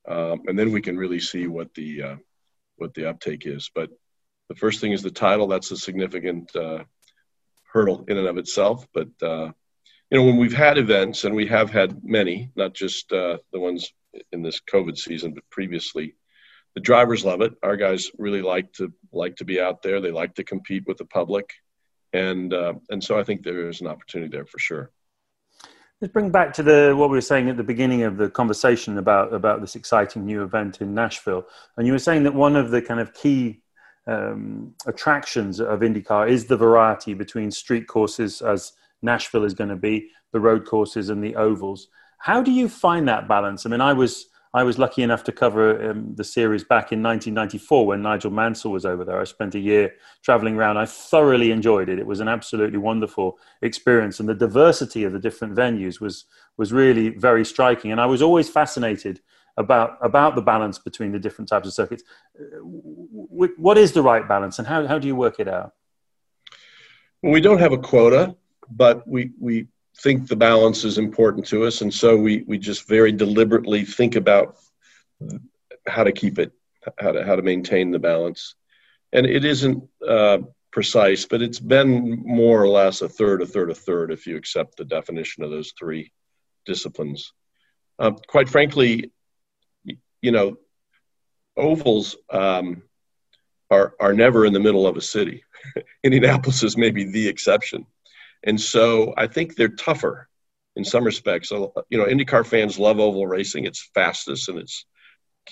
um, 0.09 0.43
and 0.47 0.59
then 0.59 0.73
we 0.73 0.81
can 0.81 0.97
really 0.97 1.21
see 1.21 1.47
what 1.47 1.75
the 1.75 2.03
uh, 2.03 2.17
what 2.77 2.95
the 2.95 3.09
uptake 3.09 3.47
is. 3.47 3.71
But 3.75 3.91
the 4.49 4.55
first 4.55 4.81
thing 4.81 4.93
is 4.93 5.03
the 5.03 5.11
title. 5.11 5.49
That's 5.49 5.71
a 5.71 5.77
significant 5.77 6.55
uh, 6.55 6.85
hurdle 7.73 8.05
in 8.09 8.17
and 8.17 8.27
of 8.27 8.39
itself. 8.39 8.87
But 8.95 9.09
uh, 9.23 9.53
you 10.11 10.19
know, 10.19 10.25
when 10.25 10.39
we've 10.39 10.57
had 10.57 10.79
events, 10.79 11.25
and 11.25 11.35
we 11.35 11.47
have 11.47 11.71
had 11.71 12.03
many, 12.03 12.51
not 12.57 12.75
just 12.75 13.13
uh, 13.13 13.39
the 13.53 13.61
ones 13.61 13.93
in 14.33 14.43
this 14.43 14.61
COVID 14.73 14.97
season, 14.97 15.35
but 15.35 15.45
previously, 15.51 16.15
the 16.75 16.81
drivers 16.81 17.25
love 17.25 17.43
it. 17.43 17.53
Our 17.63 17.77
guys 17.77 18.11
really 18.17 18.43
like 18.43 18.73
to 18.75 18.93
like 19.13 19.37
to 19.37 19.45
be 19.45 19.61
out 19.61 19.83
there. 19.83 20.01
They 20.01 20.11
like 20.11 20.35
to 20.37 20.45
compete 20.45 20.85
with 20.87 20.99
the 20.99 21.05
public, 21.05 21.51
and 22.13 22.53
uh, 22.53 22.75
and 22.91 23.03
so 23.03 23.19
I 23.19 23.25
think 23.25 23.43
there 23.43 23.69
is 23.69 23.81
an 23.81 23.87
opportunity 23.87 24.31
there 24.31 24.47
for 24.47 24.59
sure. 24.59 24.91
Let's 26.01 26.13
bring 26.13 26.31
back 26.31 26.53
to 26.55 26.63
the 26.63 26.95
what 26.97 27.11
we 27.11 27.17
were 27.17 27.21
saying 27.21 27.49
at 27.49 27.57
the 27.57 27.65
beginning 27.65 28.03
of 28.03 28.17
the 28.17 28.31
conversation 28.31 28.99
about 28.99 29.35
about 29.35 29.61
this 29.61 29.75
exciting 29.75 30.25
new 30.25 30.43
event 30.43 30.81
in 30.81 30.95
Nashville, 30.95 31.47
and 31.77 31.87
you 31.87 31.93
were 31.93 31.99
saying 31.99 32.23
that 32.23 32.35
one 32.35 32.57
of 32.57 32.71
the 32.71 32.81
kind 32.81 33.01
of 33.01 33.13
key 33.15 33.63
um, 34.07 34.75
attractions 34.87 35.61
of 35.61 35.81
IndyCar 35.81 36.29
is 36.29 36.47
the 36.47 36.57
variety 36.57 37.15
between 37.15 37.51
street 37.51 37.87
courses, 37.87 38.41
as 38.43 38.73
Nashville 39.03 39.45
is 39.45 39.55
going 39.55 39.71
to 39.71 39.77
be, 39.77 40.09
the 40.33 40.41
road 40.41 40.67
courses, 40.67 41.11
and 41.11 41.23
the 41.23 41.37
ovals. 41.37 41.89
How 42.19 42.43
do 42.43 42.51
you 42.51 42.69
find 42.69 43.07
that 43.09 43.29
balance? 43.29 43.67
I 43.67 43.69
mean, 43.69 43.81
I 43.81 43.93
was 43.93 44.27
I 44.59 44.65
was 44.65 44.77
lucky 44.77 45.05
enough 45.05 45.23
to 45.25 45.31
cover 45.31 45.91
um, 45.91 46.17
the 46.17 46.25
series 46.25 46.65
back 46.65 46.91
in 46.91 47.01
1994 47.01 47.87
when 47.87 48.03
Nigel 48.03 48.33
Mansell 48.33 48.73
was 48.73 48.85
over 48.85 49.05
there. 49.05 49.21
I 49.21 49.23
spent 49.23 49.55
a 49.55 49.61
year 49.61 49.95
traveling 50.21 50.57
around. 50.57 50.79
I 50.79 50.85
thoroughly 50.85 51.53
enjoyed 51.53 51.89
it. 51.89 52.01
It 52.01 52.07
was 52.09 52.19
an 52.19 52.27
absolutely 52.27 52.79
wonderful 52.79 53.39
experience, 53.63 54.19
and 54.19 54.29
the 54.29 54.35
diversity 54.35 55.05
of 55.05 55.13
the 55.13 55.21
different 55.21 55.55
venues 55.55 56.01
was 56.01 56.25
was 56.57 56.73
really 56.73 57.11
very 57.11 57.45
striking. 57.45 57.93
And 57.93 58.01
I 58.01 58.07
was 58.07 58.21
always 58.21 58.51
fascinated 58.51 59.21
about 59.57 59.97
about 60.01 60.35
the 60.35 60.43
balance 60.43 60.77
between 60.81 61.13
the 61.13 61.21
different 61.21 61.49
types 61.49 61.69
of 61.69 61.73
circuits. 61.73 62.03
What 62.61 63.79
is 63.79 63.93
the 63.93 64.03
right 64.03 64.27
balance, 64.27 64.59
and 64.59 64.67
how 64.67 64.89
how 64.89 64.99
do 64.99 65.07
you 65.07 65.15
work 65.15 65.39
it 65.39 65.47
out? 65.47 65.73
Well, 67.23 67.33
we 67.33 67.41
don't 67.41 67.61
have 67.61 67.73
a 67.73 67.79
quota, 67.79 68.35
but 68.69 69.07
we 69.07 69.31
we 69.39 69.69
think 70.01 70.29
the 70.29 70.37
balance 70.37 70.85
is 70.85 70.99
important 70.99 71.47
to 71.47 71.65
us, 71.65 71.81
and 71.81 71.93
so 71.93 72.17
we 72.17 72.45
we 72.47 72.59
just 72.59 72.89
very 72.89 73.13
deliberately 73.13 73.85
think 73.85 74.17
about 74.17 74.57
how 75.87 76.05
to 76.05 76.13
keep 76.13 76.39
it, 76.39 76.53
how 76.99 77.13
to 77.13 77.25
how 77.25 77.37
to 77.37 77.43
maintain 77.43 77.91
the 77.91 77.99
balance, 77.99 78.55
and 79.13 79.27
it 79.27 79.45
isn't 79.45 79.83
uh, 80.07 80.39
precise, 80.71 81.25
but 81.25 81.43
it's 81.43 81.61
been 81.61 82.23
more 82.25 82.63
or 82.63 82.69
less 82.69 83.03
a 83.03 83.09
third, 83.09 83.43
a 83.43 83.47
third, 83.47 83.71
a 83.71 83.75
third, 83.75 84.13
if 84.13 84.27
you 84.27 84.37
accept 84.37 84.77
the 84.77 84.85
definition 84.85 85.43
of 85.43 85.51
those 85.51 85.73
three 85.79 86.13
disciplines. 86.67 87.33
Uh, 87.99 88.13
quite 88.29 88.49
frankly, 88.49 89.11
you 90.23 90.31
know, 90.31 90.57
ovals 91.57 92.17
um, 92.31 92.83
are 93.71 93.95
are 93.99 94.13
never 94.13 94.47
in 94.47 94.53
the 94.53 94.61
middle 94.61 94.87
of 94.87 94.97
a 94.97 95.01
city. 95.01 95.43
Indianapolis 96.05 96.63
is 96.63 96.77
maybe 96.77 97.05
the 97.05 97.27
exception. 97.27 97.85
And 98.45 98.61
so 98.61 99.15
I 99.17 99.27
think 99.27 99.57
they're 99.57 99.69
tougher 99.69 100.29
in 100.77 100.85
some 100.85 101.05
respects. 101.05 101.51
You 101.51 101.73
know, 101.91 102.07
IndyCar 102.07 102.47
fans 102.47 102.79
love 102.79 103.01
oval 103.01 103.27
racing. 103.27 103.65
It's 103.65 103.91
fastest 103.95 104.49
and 104.49 104.59
it's, 104.59 104.85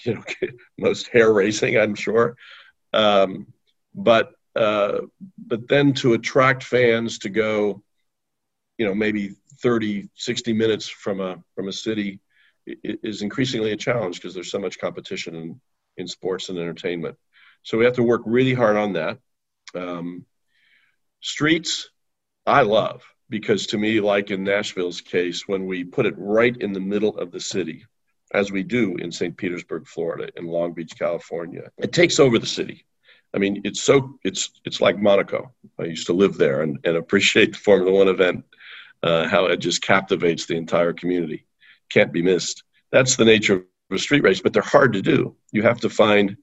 you 0.04 0.14
know, 0.14 0.24
most 0.78 1.08
hair 1.08 1.32
racing, 1.32 1.76
I'm 1.76 1.94
sure. 1.94 2.36
Um, 2.92 3.48
but 3.94 4.32
uh, 4.54 5.00
but 5.36 5.68
then 5.68 5.92
to 5.92 6.14
attract 6.14 6.62
fans 6.62 7.18
to 7.18 7.28
go, 7.28 7.82
you 8.78 8.86
know, 8.86 8.94
maybe 8.94 9.34
30, 9.60 10.08
60 10.14 10.52
minutes 10.54 10.88
from 10.88 11.20
a 11.20 11.36
from 11.54 11.68
a 11.68 11.72
city 11.72 12.20
is 12.66 13.22
increasingly 13.22 13.72
a 13.72 13.76
challenge 13.76 14.16
because 14.16 14.34
there's 14.34 14.50
so 14.50 14.58
much 14.58 14.78
competition 14.78 15.34
in, 15.34 15.60
in 15.96 16.06
sports 16.08 16.48
and 16.48 16.58
entertainment. 16.58 17.16
So 17.62 17.78
we 17.78 17.84
have 17.84 17.94
to 17.94 18.02
work 18.02 18.22
really 18.24 18.54
hard 18.54 18.76
on 18.76 18.94
that. 18.94 19.18
Um, 19.74 20.24
streets, 21.20 21.90
I 22.46 22.62
love 22.62 23.02
because 23.28 23.66
to 23.68 23.78
me, 23.78 24.00
like 24.00 24.30
in 24.30 24.44
Nashville's 24.44 25.00
case, 25.00 25.48
when 25.48 25.66
we 25.66 25.82
put 25.82 26.06
it 26.06 26.14
right 26.16 26.56
in 26.56 26.72
the 26.72 26.80
middle 26.80 27.18
of 27.18 27.32
the 27.32 27.40
city, 27.40 27.84
as 28.32 28.52
we 28.52 28.62
do 28.62 28.96
in 28.96 29.10
St. 29.10 29.36
Petersburg, 29.36 29.86
Florida, 29.86 30.30
in 30.36 30.46
Long 30.46 30.72
Beach, 30.72 30.92
California, 30.96 31.70
it 31.78 31.92
takes 31.92 32.20
over 32.20 32.38
the 32.38 32.46
city. 32.46 32.84
I 33.34 33.38
mean, 33.38 33.62
it's 33.64 33.82
so 33.82 34.18
it's 34.24 34.50
it's 34.64 34.80
like 34.80 34.98
Monaco. 34.98 35.52
I 35.78 35.84
used 35.84 36.06
to 36.06 36.12
live 36.12 36.36
there 36.36 36.62
and, 36.62 36.78
and 36.84 36.96
appreciate 36.96 37.52
the 37.52 37.58
Formula 37.58 37.92
One 37.92 38.08
event, 38.08 38.44
uh, 39.02 39.28
how 39.28 39.46
it 39.46 39.58
just 39.58 39.82
captivates 39.82 40.46
the 40.46 40.56
entire 40.56 40.92
community. 40.92 41.46
Can't 41.90 42.12
be 42.12 42.22
missed. 42.22 42.62
That's 42.92 43.16
the 43.16 43.24
nature 43.24 43.54
of 43.54 43.64
a 43.90 43.98
street 43.98 44.22
race, 44.22 44.40
but 44.40 44.52
they're 44.52 44.62
hard 44.62 44.92
to 44.94 45.02
do. 45.02 45.36
You 45.52 45.62
have 45.62 45.80
to 45.80 45.90
find 45.90 46.36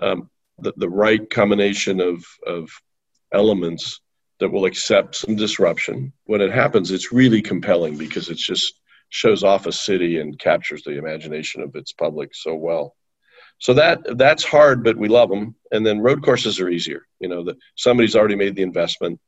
um, 0.00 0.30
the, 0.58 0.72
the 0.76 0.88
right 0.88 1.28
combination 1.28 2.00
of 2.00 2.24
of 2.46 2.70
elements 3.32 4.00
that 4.40 4.50
will 4.50 4.64
accept 4.64 5.16
some 5.16 5.36
disruption. 5.36 6.12
When 6.24 6.40
it 6.40 6.52
happens, 6.52 6.90
it's 6.90 7.12
really 7.12 7.42
compelling 7.42 7.96
because 7.96 8.28
it 8.28 8.36
just 8.36 8.80
shows 9.10 9.42
off 9.42 9.66
a 9.66 9.72
city 9.72 10.18
and 10.18 10.38
captures 10.38 10.82
the 10.82 10.98
imagination 10.98 11.62
of 11.62 11.74
its 11.74 11.92
public 11.92 12.34
so 12.34 12.54
well. 12.54 12.94
So 13.58 13.74
that 13.74 14.16
that's 14.16 14.44
hard, 14.44 14.84
but 14.84 14.96
we 14.96 15.08
love 15.08 15.30
them. 15.30 15.56
And 15.72 15.84
then 15.84 16.00
road 16.00 16.22
courses 16.22 16.60
are 16.60 16.68
easier. 16.68 17.06
You 17.18 17.28
know, 17.28 17.44
that 17.44 17.56
somebody's 17.76 18.14
already 18.14 18.36
made 18.36 18.54
the 18.54 18.62
investment, 18.62 19.18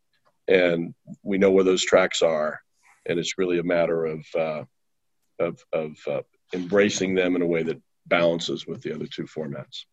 and 0.47 0.95
we 1.23 1.39
know 1.39 1.51
where 1.51 1.65
those 1.65 1.85
tracks 1.85 2.23
are, 2.23 2.61
and 3.07 3.19
it's 3.19 3.39
really 3.39 3.59
a 3.59 3.65
matter 3.65 4.05
of 4.05 4.25
uh, 4.39 4.65
of 5.41 5.65
of 5.73 5.97
uh, 6.07 6.23
embracing 6.53 7.15
them 7.15 7.35
in 7.35 7.43
a 7.43 7.47
way 7.47 7.65
that 7.65 7.83
balances 8.07 8.67
with 8.67 8.83
the 8.83 8.95
other 8.95 9.07
two 9.07 9.25
formats. 9.25 9.85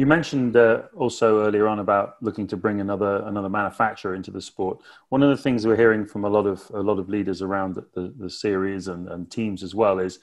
You 0.00 0.06
mentioned 0.06 0.56
uh, 0.56 0.84
also 0.96 1.44
earlier 1.44 1.68
on 1.68 1.78
about 1.78 2.16
looking 2.22 2.46
to 2.46 2.56
bring 2.56 2.80
another 2.80 3.22
another 3.26 3.50
manufacturer 3.50 4.14
into 4.14 4.30
the 4.30 4.40
sport. 4.40 4.78
One 5.10 5.22
of 5.22 5.28
the 5.28 5.36
things 5.36 5.66
we're 5.66 5.76
hearing 5.76 6.06
from 6.06 6.24
a 6.24 6.28
lot 6.30 6.46
of 6.46 6.70
a 6.72 6.80
lot 6.80 6.98
of 6.98 7.10
leaders 7.10 7.42
around 7.42 7.74
the, 7.74 7.86
the, 7.94 8.14
the 8.16 8.30
series 8.30 8.88
and, 8.88 9.08
and, 9.08 9.30
teams 9.30 9.62
as 9.62 9.74
well 9.74 9.98
is 9.98 10.20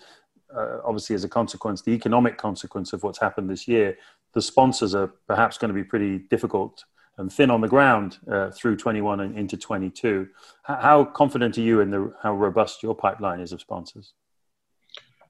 uh, 0.52 0.80
obviously 0.84 1.13
as 1.13 1.26
a 1.26 1.30
consequence, 1.30 1.84
the 1.84 1.92
economic 1.92 2.40
consequence 2.40 2.92
of 2.92 3.04
what's 3.04 3.20
happened 3.20 3.52
this 3.52 3.68
year. 3.68 3.96
The 4.34 4.42
sponsors 4.42 4.96
are 4.96 5.13
perhaps 5.28 5.60
going 5.60 5.70
to 5.70 5.76
be 5.76 5.84
pretty 5.84 6.18
difficult 6.18 6.84
and 7.20 7.32
thin 7.32 7.52
on 7.52 7.62
the 7.62 7.68
ground 7.68 8.18
uh, 8.32 8.50
through 8.50 8.78
21 8.78 9.20
and 9.20 9.38
into 9.38 9.58
22. 9.58 10.28
How 10.63 11.06
confident 11.06 11.56
are 11.60 11.62
you 11.62 11.82
in 11.82 11.92
the 11.92 12.12
how 12.24 12.34
robust 12.34 12.82
your 12.82 12.96
pipeline 12.96 13.42
is 13.42 13.52
of 13.52 13.62
sponsors? 13.62 14.16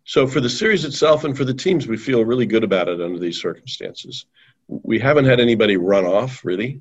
So 0.08 0.26
for 0.26 0.40
the 0.40 0.50
series 0.50 0.86
itself 0.86 1.26
and 1.26 1.36
for 1.36 1.44
the 1.44 1.54
teams, 1.54 1.86
we 1.86 1.98
feel 1.98 2.24
really 2.24 2.46
good 2.46 2.64
about 2.64 2.88
it 2.88 3.02
under 3.02 3.20
these 3.20 3.42
circumstances. 3.42 4.26
We 4.70 5.00
haven't 5.00 5.26
had 5.26 5.42
anybody 5.42 5.76
run 5.76 6.06
off 6.06 6.46
really. 6.46 6.80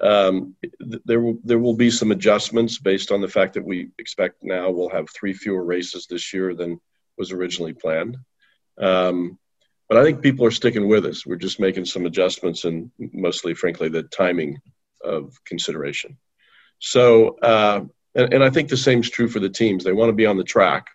Um, 0.00 0.54
there 0.78 1.20
will 1.20 1.38
there 1.42 1.58
will 1.58 1.74
be 1.74 1.90
some 1.90 2.12
adjustments 2.12 2.78
based 2.78 3.10
on 3.10 3.20
the 3.20 3.26
fact 3.26 3.54
that 3.54 3.64
we 3.64 3.88
expect 3.98 4.44
now 4.44 4.70
we'll 4.70 4.90
have 4.90 5.10
three 5.10 5.32
fewer 5.32 5.64
races 5.64 6.06
this 6.06 6.32
year 6.32 6.54
than 6.54 6.80
was 7.18 7.32
originally 7.32 7.72
planned. 7.72 8.16
Um, 8.80 9.40
but 9.88 9.98
I 9.98 10.04
think 10.04 10.22
people 10.22 10.46
are 10.46 10.52
sticking 10.52 10.86
with 10.86 11.04
us. 11.04 11.26
We're 11.26 11.34
just 11.34 11.58
making 11.58 11.86
some 11.86 12.06
adjustments 12.06 12.64
and 12.64 12.92
mostly, 12.96 13.54
frankly, 13.54 13.88
the 13.88 14.04
timing 14.04 14.60
of 15.02 15.34
consideration. 15.44 16.16
So, 16.78 17.38
uh, 17.38 17.86
and, 18.14 18.34
and 18.34 18.44
I 18.44 18.50
think 18.50 18.68
the 18.68 18.76
same 18.76 19.00
is 19.00 19.10
true 19.10 19.26
for 19.26 19.40
the 19.40 19.48
teams. 19.48 19.82
They 19.82 19.92
want 19.92 20.10
to 20.10 20.22
be 20.22 20.26
on 20.26 20.36
the 20.36 20.44
track. 20.44 20.86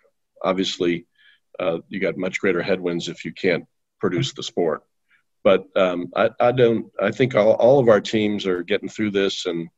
Obviously, 0.42 1.06
uh, 1.60 1.78
you 1.88 2.00
got 2.00 2.16
much 2.16 2.40
greater 2.40 2.62
headwinds 2.62 3.08
if 3.08 3.24
you 3.24 3.32
can't 3.32 3.64
produce 4.00 4.32
the 4.32 4.42
sport. 4.42 4.82
But 5.42 5.64
um, 5.76 6.10
I, 6.16 6.30
I, 6.40 6.52
don't. 6.52 6.90
I 7.00 7.10
think 7.10 7.34
all, 7.34 7.52
all 7.54 7.78
of 7.78 7.88
our 7.88 8.00
teams 8.00 8.46
are 8.46 8.62
getting 8.62 8.88
through 8.88 9.10
this 9.10 9.44
and 9.46 9.68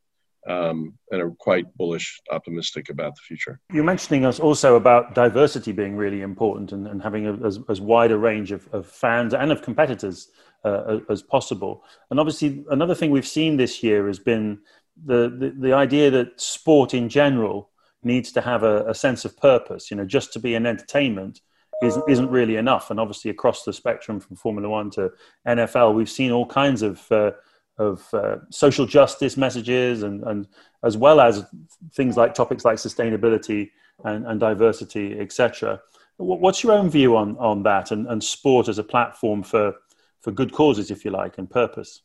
um, 0.47 0.97
and 1.11 1.21
are 1.21 1.31
quite 1.31 1.65
bullish, 1.75 2.21
optimistic 2.31 2.89
about 2.89 3.15
the 3.15 3.21
future. 3.21 3.59
You're 3.73 3.83
mentioning 3.83 4.25
us 4.25 4.39
also 4.39 4.75
about 4.75 5.13
diversity 5.13 5.73
being 5.73 5.97
really 5.97 6.21
important 6.21 6.71
and, 6.71 6.87
and 6.87 7.01
having 7.01 7.27
a, 7.27 7.33
as, 7.45 7.59
as 7.67 7.81
wide 7.81 8.11
a 8.11 8.17
range 8.17 8.51
of, 8.51 8.67
of 8.73 8.87
fans 8.87 9.33
and 9.33 9.51
of 9.51 9.61
competitors 9.61 10.29
uh, 10.63 10.99
as 11.09 11.21
possible. 11.21 11.83
And 12.09 12.19
obviously, 12.19 12.63
another 12.69 12.95
thing 12.95 13.11
we've 13.11 13.27
seen 13.27 13.57
this 13.57 13.83
year 13.83 14.07
has 14.07 14.19
been 14.19 14.59
the, 15.05 15.29
the, 15.37 15.53
the 15.57 15.73
idea 15.73 16.09
that 16.11 16.39
sport 16.39 16.93
in 16.93 17.09
general 17.09 17.69
needs 18.03 18.31
to 18.31 18.41
have 18.41 18.63
a, 18.63 18.85
a 18.85 18.95
sense 18.95 19.25
of 19.25 19.35
purpose. 19.37 19.91
You 19.91 19.97
know, 19.97 20.05
just 20.05 20.31
to 20.33 20.39
be 20.39 20.55
an 20.55 20.65
entertainment 20.65 21.41
isn't, 21.83 22.03
isn't 22.07 22.29
really 22.29 22.55
enough. 22.55 22.89
And 22.91 22.99
obviously, 22.99 23.31
across 23.31 23.63
the 23.63 23.73
spectrum 23.73 24.19
from 24.19 24.35
Formula 24.35 24.69
One 24.69 24.89
to 24.91 25.11
NFL, 25.47 25.93
we've 25.95 26.09
seen 26.09 26.31
all 26.31 26.45
kinds 26.45 26.81
of 26.81 27.11
uh, 27.11 27.31
of 27.77 28.07
uh, 28.13 28.37
social 28.49 28.85
justice 28.85 29.37
messages, 29.37 30.03
and, 30.03 30.23
and 30.23 30.47
as 30.83 30.97
well 30.97 31.19
as 31.19 31.45
things 31.93 32.17
like 32.17 32.33
topics 32.33 32.65
like 32.65 32.77
sustainability 32.77 33.69
and, 34.03 34.25
and 34.25 34.39
diversity, 34.39 35.19
etc. 35.19 35.79
What's 36.17 36.63
your 36.63 36.73
own 36.73 36.89
view 36.89 37.15
on 37.15 37.37
on 37.37 37.63
that 37.63 37.91
and, 37.91 38.07
and 38.07 38.23
sport 38.23 38.67
as 38.67 38.79
a 38.79 38.83
platform 38.83 39.43
for 39.43 39.73
for 40.21 40.31
good 40.31 40.51
causes, 40.51 40.89
if 40.89 41.05
you 41.05 41.11
like, 41.11 41.37
and 41.37 41.49
purpose? 41.49 42.01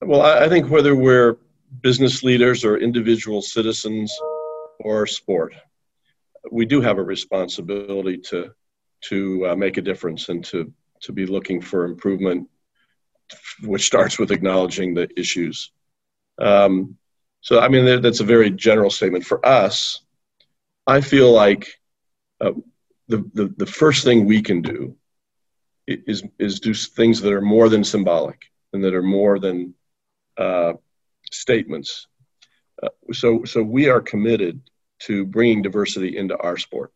Well, 0.00 0.22
I 0.22 0.48
think 0.48 0.70
whether 0.70 0.96
we're 0.96 1.36
business 1.80 2.22
leaders 2.22 2.64
or 2.64 2.76
individual 2.76 3.40
citizens 3.40 4.12
or 4.80 5.06
sport, 5.06 5.54
we 6.50 6.66
do 6.66 6.80
have 6.80 6.98
a 6.98 7.02
responsibility 7.02 8.18
to 8.18 8.52
to 9.02 9.48
uh, 9.48 9.56
make 9.56 9.76
a 9.76 9.82
difference 9.82 10.28
and 10.28 10.44
to 10.44 10.72
to 11.02 11.12
be 11.12 11.26
looking 11.26 11.60
for 11.60 11.84
improvement, 11.84 12.48
which 13.62 13.86
starts 13.86 14.18
with 14.18 14.30
acknowledging 14.30 14.94
the 14.94 15.08
issues. 15.18 15.72
Um, 16.38 16.96
so, 17.40 17.58
I 17.58 17.68
mean, 17.68 18.00
that's 18.00 18.20
a 18.20 18.24
very 18.24 18.50
general 18.50 18.90
statement. 18.90 19.26
For 19.26 19.44
us, 19.44 20.02
I 20.86 21.00
feel 21.00 21.32
like 21.32 21.80
uh, 22.40 22.52
the, 23.08 23.28
the 23.34 23.54
the 23.56 23.66
first 23.66 24.04
thing 24.04 24.26
we 24.26 24.42
can 24.42 24.62
do 24.62 24.96
is 25.86 26.22
is 26.38 26.60
do 26.60 26.74
things 26.74 27.20
that 27.20 27.32
are 27.32 27.40
more 27.40 27.68
than 27.68 27.84
symbolic 27.84 28.40
and 28.72 28.84
that 28.84 28.94
are 28.94 29.02
more 29.02 29.38
than 29.38 29.74
uh, 30.38 30.74
statements. 31.30 32.06
Uh, 32.82 32.88
so, 33.12 33.44
so 33.44 33.62
we 33.62 33.88
are 33.88 34.00
committed 34.00 34.60
to 35.06 35.24
bringing 35.24 35.62
diversity 35.62 36.16
into 36.16 36.36
our 36.38 36.56
sport, 36.56 36.92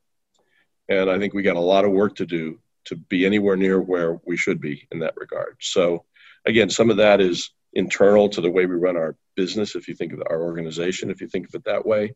and 0.89 1.11
I 1.11 1.19
think 1.19 1.35
we 1.35 1.43
got 1.43 1.57
a 1.57 1.61
lot 1.61 1.85
of 1.85 1.93
work 1.93 2.17
to 2.17 2.27
do 2.27 2.61
to 2.87 2.97
be 2.97 3.27
anywhere 3.27 3.57
near 3.57 3.81
where 3.81 4.21
we 4.25 4.37
should 4.37 4.61
be 4.61 4.87
in 4.93 5.01
that 5.01 5.17
regard. 5.17 5.57
So, 5.61 6.05
again, 6.45 6.71
some 6.71 6.91
of 6.91 6.99
that 6.99 7.21
is 7.21 7.51
internal 7.73 8.29
to 8.31 8.41
the 8.41 8.51
way 8.51 8.67
we 8.67 8.77
run 8.77 8.97
our 8.97 9.17
business. 9.35 9.75
If 9.75 9.89
you 9.89 9.95
think 9.95 10.13
of 10.13 10.23
our 10.31 10.43
organization, 10.43 11.11
if 11.11 11.21
you 11.21 11.29
think 11.29 11.49
of 11.49 11.55
it 11.55 11.65
that 11.65 11.85
way, 11.85 12.15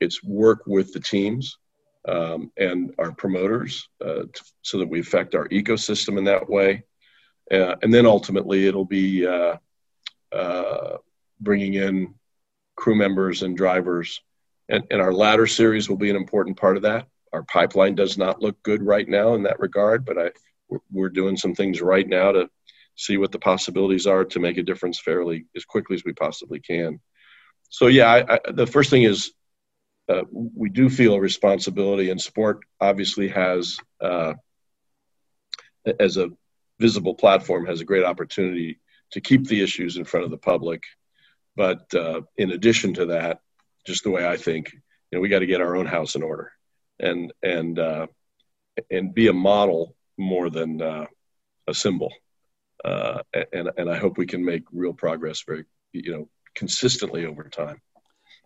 it's 0.00 0.22
work 0.22 0.62
with 0.66 0.92
the 0.92 1.00
teams 1.00 1.58
um, 2.08 2.50
and 2.56 2.94
our 2.98 3.12
promoters 3.12 3.88
uh, 4.04 4.22
t- 4.22 4.40
so 4.62 4.78
that 4.78 4.88
we 4.88 5.00
affect 5.00 5.34
our 5.34 5.48
ecosystem 5.48 6.18
in 6.18 6.24
that 6.24 6.48
way. 6.48 6.84
Uh, 7.50 7.76
and 7.82 7.92
then 7.92 8.06
ultimately, 8.06 8.66
it'll 8.66 8.84
be 8.84 9.26
uh, 9.26 9.56
uh 10.32 10.96
bringing 11.40 11.74
in 11.74 12.14
crew 12.76 12.94
members 12.94 13.42
and 13.42 13.56
drivers. 13.56 14.22
And, 14.68 14.84
and 14.90 15.00
our 15.00 15.12
ladder 15.12 15.46
series 15.46 15.88
will 15.88 15.96
be 15.96 16.10
an 16.10 16.16
important 16.16 16.56
part 16.56 16.76
of 16.76 16.82
that. 16.84 17.06
Our 17.32 17.42
pipeline 17.42 17.94
does 17.94 18.16
not 18.16 18.40
look 18.40 18.62
good 18.62 18.82
right 18.82 19.08
now 19.08 19.34
in 19.34 19.42
that 19.42 19.60
regard, 19.60 20.04
but 20.04 20.18
I, 20.18 20.30
we're 20.90 21.10
doing 21.10 21.36
some 21.36 21.54
things 21.54 21.80
right 21.80 22.08
now 22.08 22.32
to 22.32 22.48
see 22.96 23.16
what 23.16 23.32
the 23.32 23.38
possibilities 23.38 24.06
are 24.06 24.24
to 24.24 24.40
make 24.40 24.56
a 24.56 24.62
difference 24.62 25.00
fairly 25.00 25.46
as 25.56 25.64
quickly 25.64 25.96
as 25.96 26.04
we 26.04 26.12
possibly 26.12 26.60
can. 26.60 27.00
So 27.68 27.88
yeah, 27.88 28.10
I, 28.10 28.34
I, 28.34 28.38
the 28.52 28.66
first 28.66 28.90
thing 28.90 29.02
is 29.02 29.32
uh, 30.08 30.22
we 30.30 30.68
do 30.68 30.88
feel 30.88 31.14
a 31.14 31.20
responsibility, 31.20 32.10
and 32.10 32.20
sport 32.20 32.60
obviously 32.80 33.28
has, 33.28 33.78
uh, 34.00 34.34
as 35.98 36.16
a 36.16 36.30
visible 36.78 37.14
platform, 37.14 37.66
has 37.66 37.80
a 37.80 37.84
great 37.84 38.04
opportunity 38.04 38.80
to 39.12 39.20
keep 39.20 39.46
the 39.46 39.62
issues 39.62 39.96
in 39.96 40.04
front 40.04 40.24
of 40.24 40.30
the 40.30 40.36
public. 40.38 40.84
But 41.56 41.92
uh, 41.94 42.22
in 42.36 42.50
addition 42.50 42.94
to 42.94 43.06
that, 43.06 43.40
just 43.84 44.04
the 44.04 44.10
way 44.10 44.26
I 44.26 44.36
think, 44.36 44.72
you 44.72 44.80
know, 45.12 45.20
we 45.20 45.28
got 45.28 45.40
to 45.40 45.46
get 45.46 45.60
our 45.60 45.76
own 45.76 45.86
house 45.86 46.14
in 46.14 46.22
order, 46.22 46.52
and 46.98 47.32
and 47.42 47.78
uh, 47.78 48.06
and 48.90 49.14
be 49.14 49.28
a 49.28 49.32
model 49.32 49.94
more 50.18 50.50
than 50.50 50.80
uh, 50.80 51.06
a 51.66 51.74
symbol. 51.74 52.12
Uh, 52.84 53.22
and 53.52 53.70
and 53.76 53.90
I 53.90 53.96
hope 53.96 54.18
we 54.18 54.26
can 54.26 54.44
make 54.44 54.64
real 54.72 54.92
progress 54.92 55.42
very, 55.46 55.64
you 55.92 56.12
know, 56.12 56.28
consistently 56.54 57.26
over 57.26 57.44
time. 57.44 57.80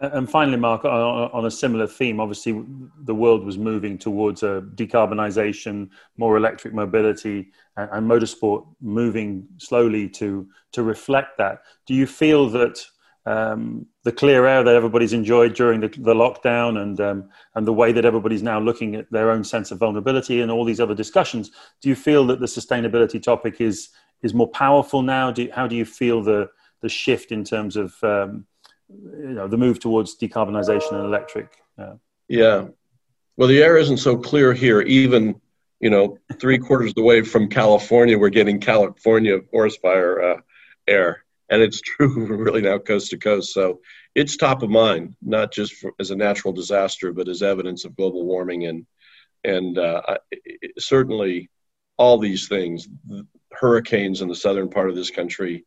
And 0.00 0.30
finally, 0.30 0.56
Mark, 0.56 0.84
on 0.84 1.44
a 1.44 1.50
similar 1.50 1.88
theme, 1.88 2.20
obviously 2.20 2.64
the 3.02 3.14
world 3.14 3.44
was 3.44 3.58
moving 3.58 3.98
towards 3.98 4.44
a 4.44 4.62
decarbonisation, 4.76 5.90
more 6.16 6.36
electric 6.36 6.72
mobility, 6.72 7.50
and, 7.76 8.08
motorsport 8.08 8.64
moving 8.80 9.48
slowly 9.56 10.08
to 10.10 10.46
to 10.72 10.84
reflect 10.84 11.36
that. 11.38 11.62
Do 11.86 11.94
you 11.94 12.06
feel 12.06 12.48
that 12.50 12.80
um, 13.26 13.86
the 14.04 14.12
clear 14.12 14.46
air 14.46 14.62
that 14.62 14.74
everybody's 14.74 15.12
enjoyed 15.12 15.54
during 15.54 15.80
the, 15.80 15.88
the 15.88 16.14
lockdown 16.14 16.80
and 16.80 17.00
um, 17.00 17.28
and 17.54 17.66
the 17.66 17.72
way 17.72 17.92
that 17.92 18.04
everybody's 18.04 18.42
now 18.42 18.58
looking 18.58 18.94
at 18.94 19.10
their 19.10 19.30
own 19.30 19.44
sense 19.44 19.70
of 19.70 19.78
vulnerability 19.78 20.40
and 20.40 20.50
all 20.50 20.64
these 20.64 20.80
other 20.80 20.94
discussions, 20.94 21.50
do 21.82 21.88
you 21.88 21.94
feel 21.94 22.26
that 22.26 22.40
the 22.40 22.46
sustainability 22.46 23.22
topic 23.22 23.60
is 23.60 23.90
is 24.22 24.34
more 24.34 24.48
powerful 24.48 25.02
now? 25.02 25.30
Do 25.30 25.48
how 25.52 25.66
do 25.66 25.76
you 25.76 25.84
feel 25.84 26.22
the 26.22 26.48
the 26.80 26.88
shift 26.88 27.32
in 27.32 27.44
terms 27.44 27.76
of 27.76 27.94
um, 28.02 28.46
you 28.88 29.34
know 29.34 29.48
the 29.48 29.56
move 29.56 29.80
towards 29.80 30.16
decarbonisation 30.16 30.92
and 30.92 31.04
electric. 31.04 31.56
Yeah. 31.78 31.94
yeah. 32.28 32.64
Well, 33.36 33.48
the 33.48 33.62
air 33.62 33.76
isn't 33.76 33.98
so 33.98 34.16
clear 34.16 34.52
here. 34.52 34.80
Even 34.82 35.40
you 35.80 35.90
know, 35.90 36.18
three 36.40 36.58
quarters 36.58 36.90
of 36.90 36.96
the 36.96 37.02
way 37.02 37.22
from 37.22 37.48
California, 37.48 38.18
we're 38.18 38.30
getting 38.30 38.58
California 38.58 39.40
forest 39.50 39.80
fire 39.80 40.22
uh, 40.22 40.40
air, 40.88 41.24
and 41.50 41.62
it's 41.62 41.80
true 41.82 42.26
really 42.26 42.62
now 42.62 42.78
coast 42.78 43.10
to 43.10 43.18
coast. 43.18 43.52
So 43.52 43.80
it's 44.14 44.36
top 44.36 44.62
of 44.62 44.70
mind, 44.70 45.14
not 45.22 45.52
just 45.52 45.74
for, 45.74 45.92
as 45.98 46.10
a 46.10 46.16
natural 46.16 46.52
disaster, 46.52 47.12
but 47.12 47.28
as 47.28 47.42
evidence 47.42 47.84
of 47.84 47.96
global 47.96 48.24
warming 48.24 48.66
and 48.66 48.86
and 49.44 49.78
uh, 49.78 50.02
certainly 50.78 51.48
all 51.96 52.18
these 52.18 52.48
things, 52.48 52.88
hurricanes 53.52 54.20
in 54.20 54.28
the 54.28 54.34
southern 54.34 54.68
part 54.68 54.90
of 54.90 54.96
this 54.96 55.10
country. 55.10 55.64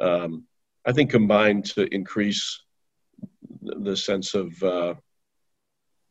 Um, 0.00 0.44
I 0.86 0.92
think 0.92 1.10
combined 1.10 1.66
to 1.72 1.82
increase 1.94 2.62
the 3.62 3.96
sense 3.96 4.34
of 4.34 4.62
uh, 4.62 4.94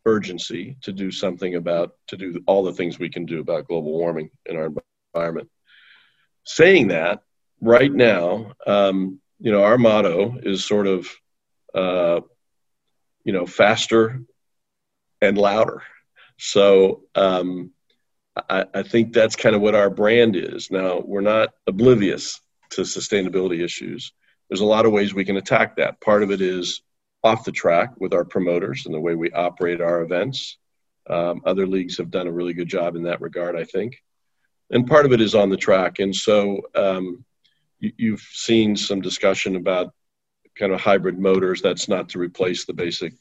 urgency 0.05 0.77
to 0.81 0.91
do 0.91 1.11
something 1.11 1.55
about 1.55 1.93
to 2.07 2.17
do 2.17 2.41
all 2.45 2.63
the 2.63 2.73
things 2.73 2.99
we 2.99 3.09
can 3.09 3.25
do 3.25 3.39
about 3.39 3.67
global 3.67 3.91
warming 3.91 4.29
in 4.45 4.55
our 4.55 4.69
environment. 5.13 5.49
Saying 6.45 6.89
that, 6.89 7.21
right 7.61 7.91
now, 7.91 8.53
um, 8.65 9.19
you 9.39 9.51
know, 9.51 9.63
our 9.63 9.77
motto 9.77 10.37
is 10.41 10.65
sort 10.65 10.87
of, 10.87 11.07
uh, 11.73 12.21
you 13.23 13.33
know, 13.33 13.45
faster 13.45 14.21
and 15.21 15.37
louder. 15.37 15.83
So 16.37 17.03
um, 17.15 17.71
I, 18.49 18.65
I 18.73 18.83
think 18.83 19.13
that's 19.13 19.35
kind 19.35 19.55
of 19.55 19.61
what 19.61 19.75
our 19.75 19.89
brand 19.89 20.35
is. 20.35 20.71
Now, 20.71 20.99
we're 20.99 21.21
not 21.21 21.53
oblivious 21.67 22.39
to 22.71 22.81
sustainability 22.81 23.63
issues 23.63 24.13
there's 24.49 24.61
a 24.61 24.65
lot 24.65 24.85
of 24.85 24.91
ways 24.91 25.13
we 25.13 25.25
can 25.25 25.37
attack 25.37 25.75
that. 25.75 26.01
Part 26.01 26.23
of 26.23 26.31
it 26.31 26.41
is 26.41 26.81
off 27.23 27.45
the 27.45 27.51
track 27.51 27.93
with 27.99 28.13
our 28.13 28.25
promoters 28.25 28.85
and 28.85 28.93
the 28.93 28.99
way 28.99 29.15
we 29.15 29.31
operate 29.31 29.79
our 29.79 30.01
events. 30.01 30.57
Um, 31.09 31.41
other 31.45 31.67
leagues 31.67 31.97
have 31.97 32.11
done 32.11 32.27
a 32.27 32.31
really 32.31 32.53
good 32.53 32.67
job 32.67 32.95
in 32.95 33.03
that 33.03 33.21
regard, 33.21 33.55
I 33.55 33.63
think. 33.63 33.97
And 34.71 34.87
part 34.87 35.05
of 35.05 35.13
it 35.13 35.21
is 35.21 35.35
on 35.35 35.49
the 35.49 35.57
track. 35.57 35.99
And 35.99 36.15
so 36.15 36.61
um, 36.75 37.23
you, 37.79 38.11
have 38.11 38.21
seen 38.21 38.75
some 38.75 39.01
discussion 39.01 39.55
about 39.55 39.93
kind 40.57 40.73
of 40.73 40.81
hybrid 40.81 41.17
motors. 41.19 41.61
That's 41.61 41.87
not 41.87 42.09
to 42.09 42.19
replace 42.19 42.65
the 42.65 42.73
basic 42.73 43.13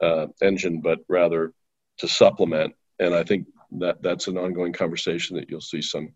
uh, 0.00 0.28
engine, 0.42 0.80
but 0.80 1.00
rather 1.08 1.52
to 1.98 2.08
supplement. 2.08 2.74
And 2.98 3.14
I 3.14 3.24
think 3.24 3.46
that 3.78 4.02
that's 4.02 4.26
an 4.26 4.38
ongoing 4.38 4.72
conversation 4.72 5.36
that 5.36 5.50
you'll 5.50 5.60
see 5.60 5.82
some 5.82 6.14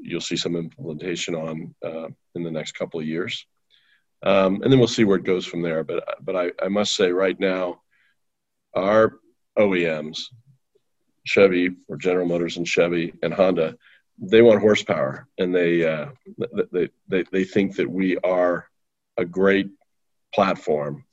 you'll 0.00 0.20
see 0.20 0.36
some 0.36 0.54
implementation 0.54 1.34
on 1.34 1.74
uh, 1.84 2.08
in 2.34 2.42
the 2.42 2.50
next 2.50 2.72
couple 2.72 3.00
of 3.00 3.06
years. 3.06 3.46
Um, 4.22 4.62
and 4.62 4.70
then 4.70 4.78
we'll 4.78 4.88
see 4.88 5.04
where 5.04 5.16
it 5.16 5.24
goes 5.24 5.46
from 5.46 5.62
there. 5.62 5.84
But 5.84 6.04
but 6.22 6.36
I, 6.36 6.52
I 6.62 6.68
must 6.68 6.94
say 6.94 7.10
right 7.10 7.38
now, 7.38 7.80
our 8.74 9.14
OEMs, 9.58 10.18
Chevy 11.24 11.70
or 11.88 11.96
General 11.96 12.26
Motors 12.26 12.56
and 12.56 12.68
Chevy 12.68 13.14
and 13.22 13.32
Honda, 13.32 13.76
they 14.18 14.42
want 14.42 14.60
horsepower, 14.60 15.26
and 15.38 15.54
they 15.54 15.86
uh, 15.86 16.06
they, 16.72 16.88
they 17.08 17.24
they 17.32 17.44
think 17.44 17.76
that 17.76 17.90
we 17.90 18.16
are 18.18 18.68
a 19.16 19.24
great 19.24 19.68
platform 20.34 21.04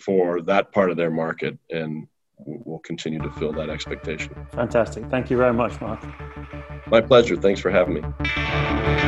for 0.00 0.40
that 0.42 0.72
part 0.72 0.90
of 0.90 0.96
their 0.96 1.10
market, 1.10 1.58
and 1.70 2.06
we'll 2.38 2.78
continue 2.80 3.20
to 3.20 3.30
fill 3.32 3.52
that 3.52 3.68
expectation. 3.68 4.34
Fantastic. 4.52 5.08
Thank 5.10 5.30
you 5.30 5.36
very 5.36 5.54
much, 5.54 5.80
Mark. 5.80 6.02
My 6.86 7.00
pleasure. 7.00 7.36
Thanks 7.36 7.60
for 7.60 7.70
having 7.70 7.94
me. 7.94 8.99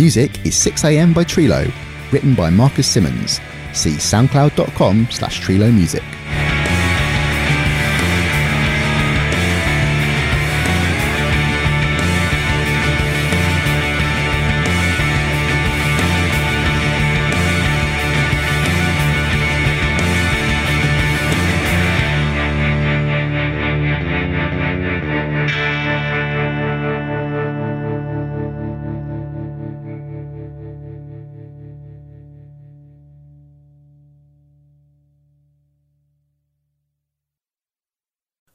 Music 0.00 0.30
is 0.46 0.54
6am 0.54 1.14
by 1.14 1.22
Trilo, 1.22 1.70
written 2.10 2.34
by 2.34 2.48
Marcus 2.48 2.86
Simmons. 2.86 3.38
See 3.74 3.96
soundcloud.com 3.96 5.08
slash 5.10 5.42
Trilo 5.42 5.70
Music. 5.70 6.02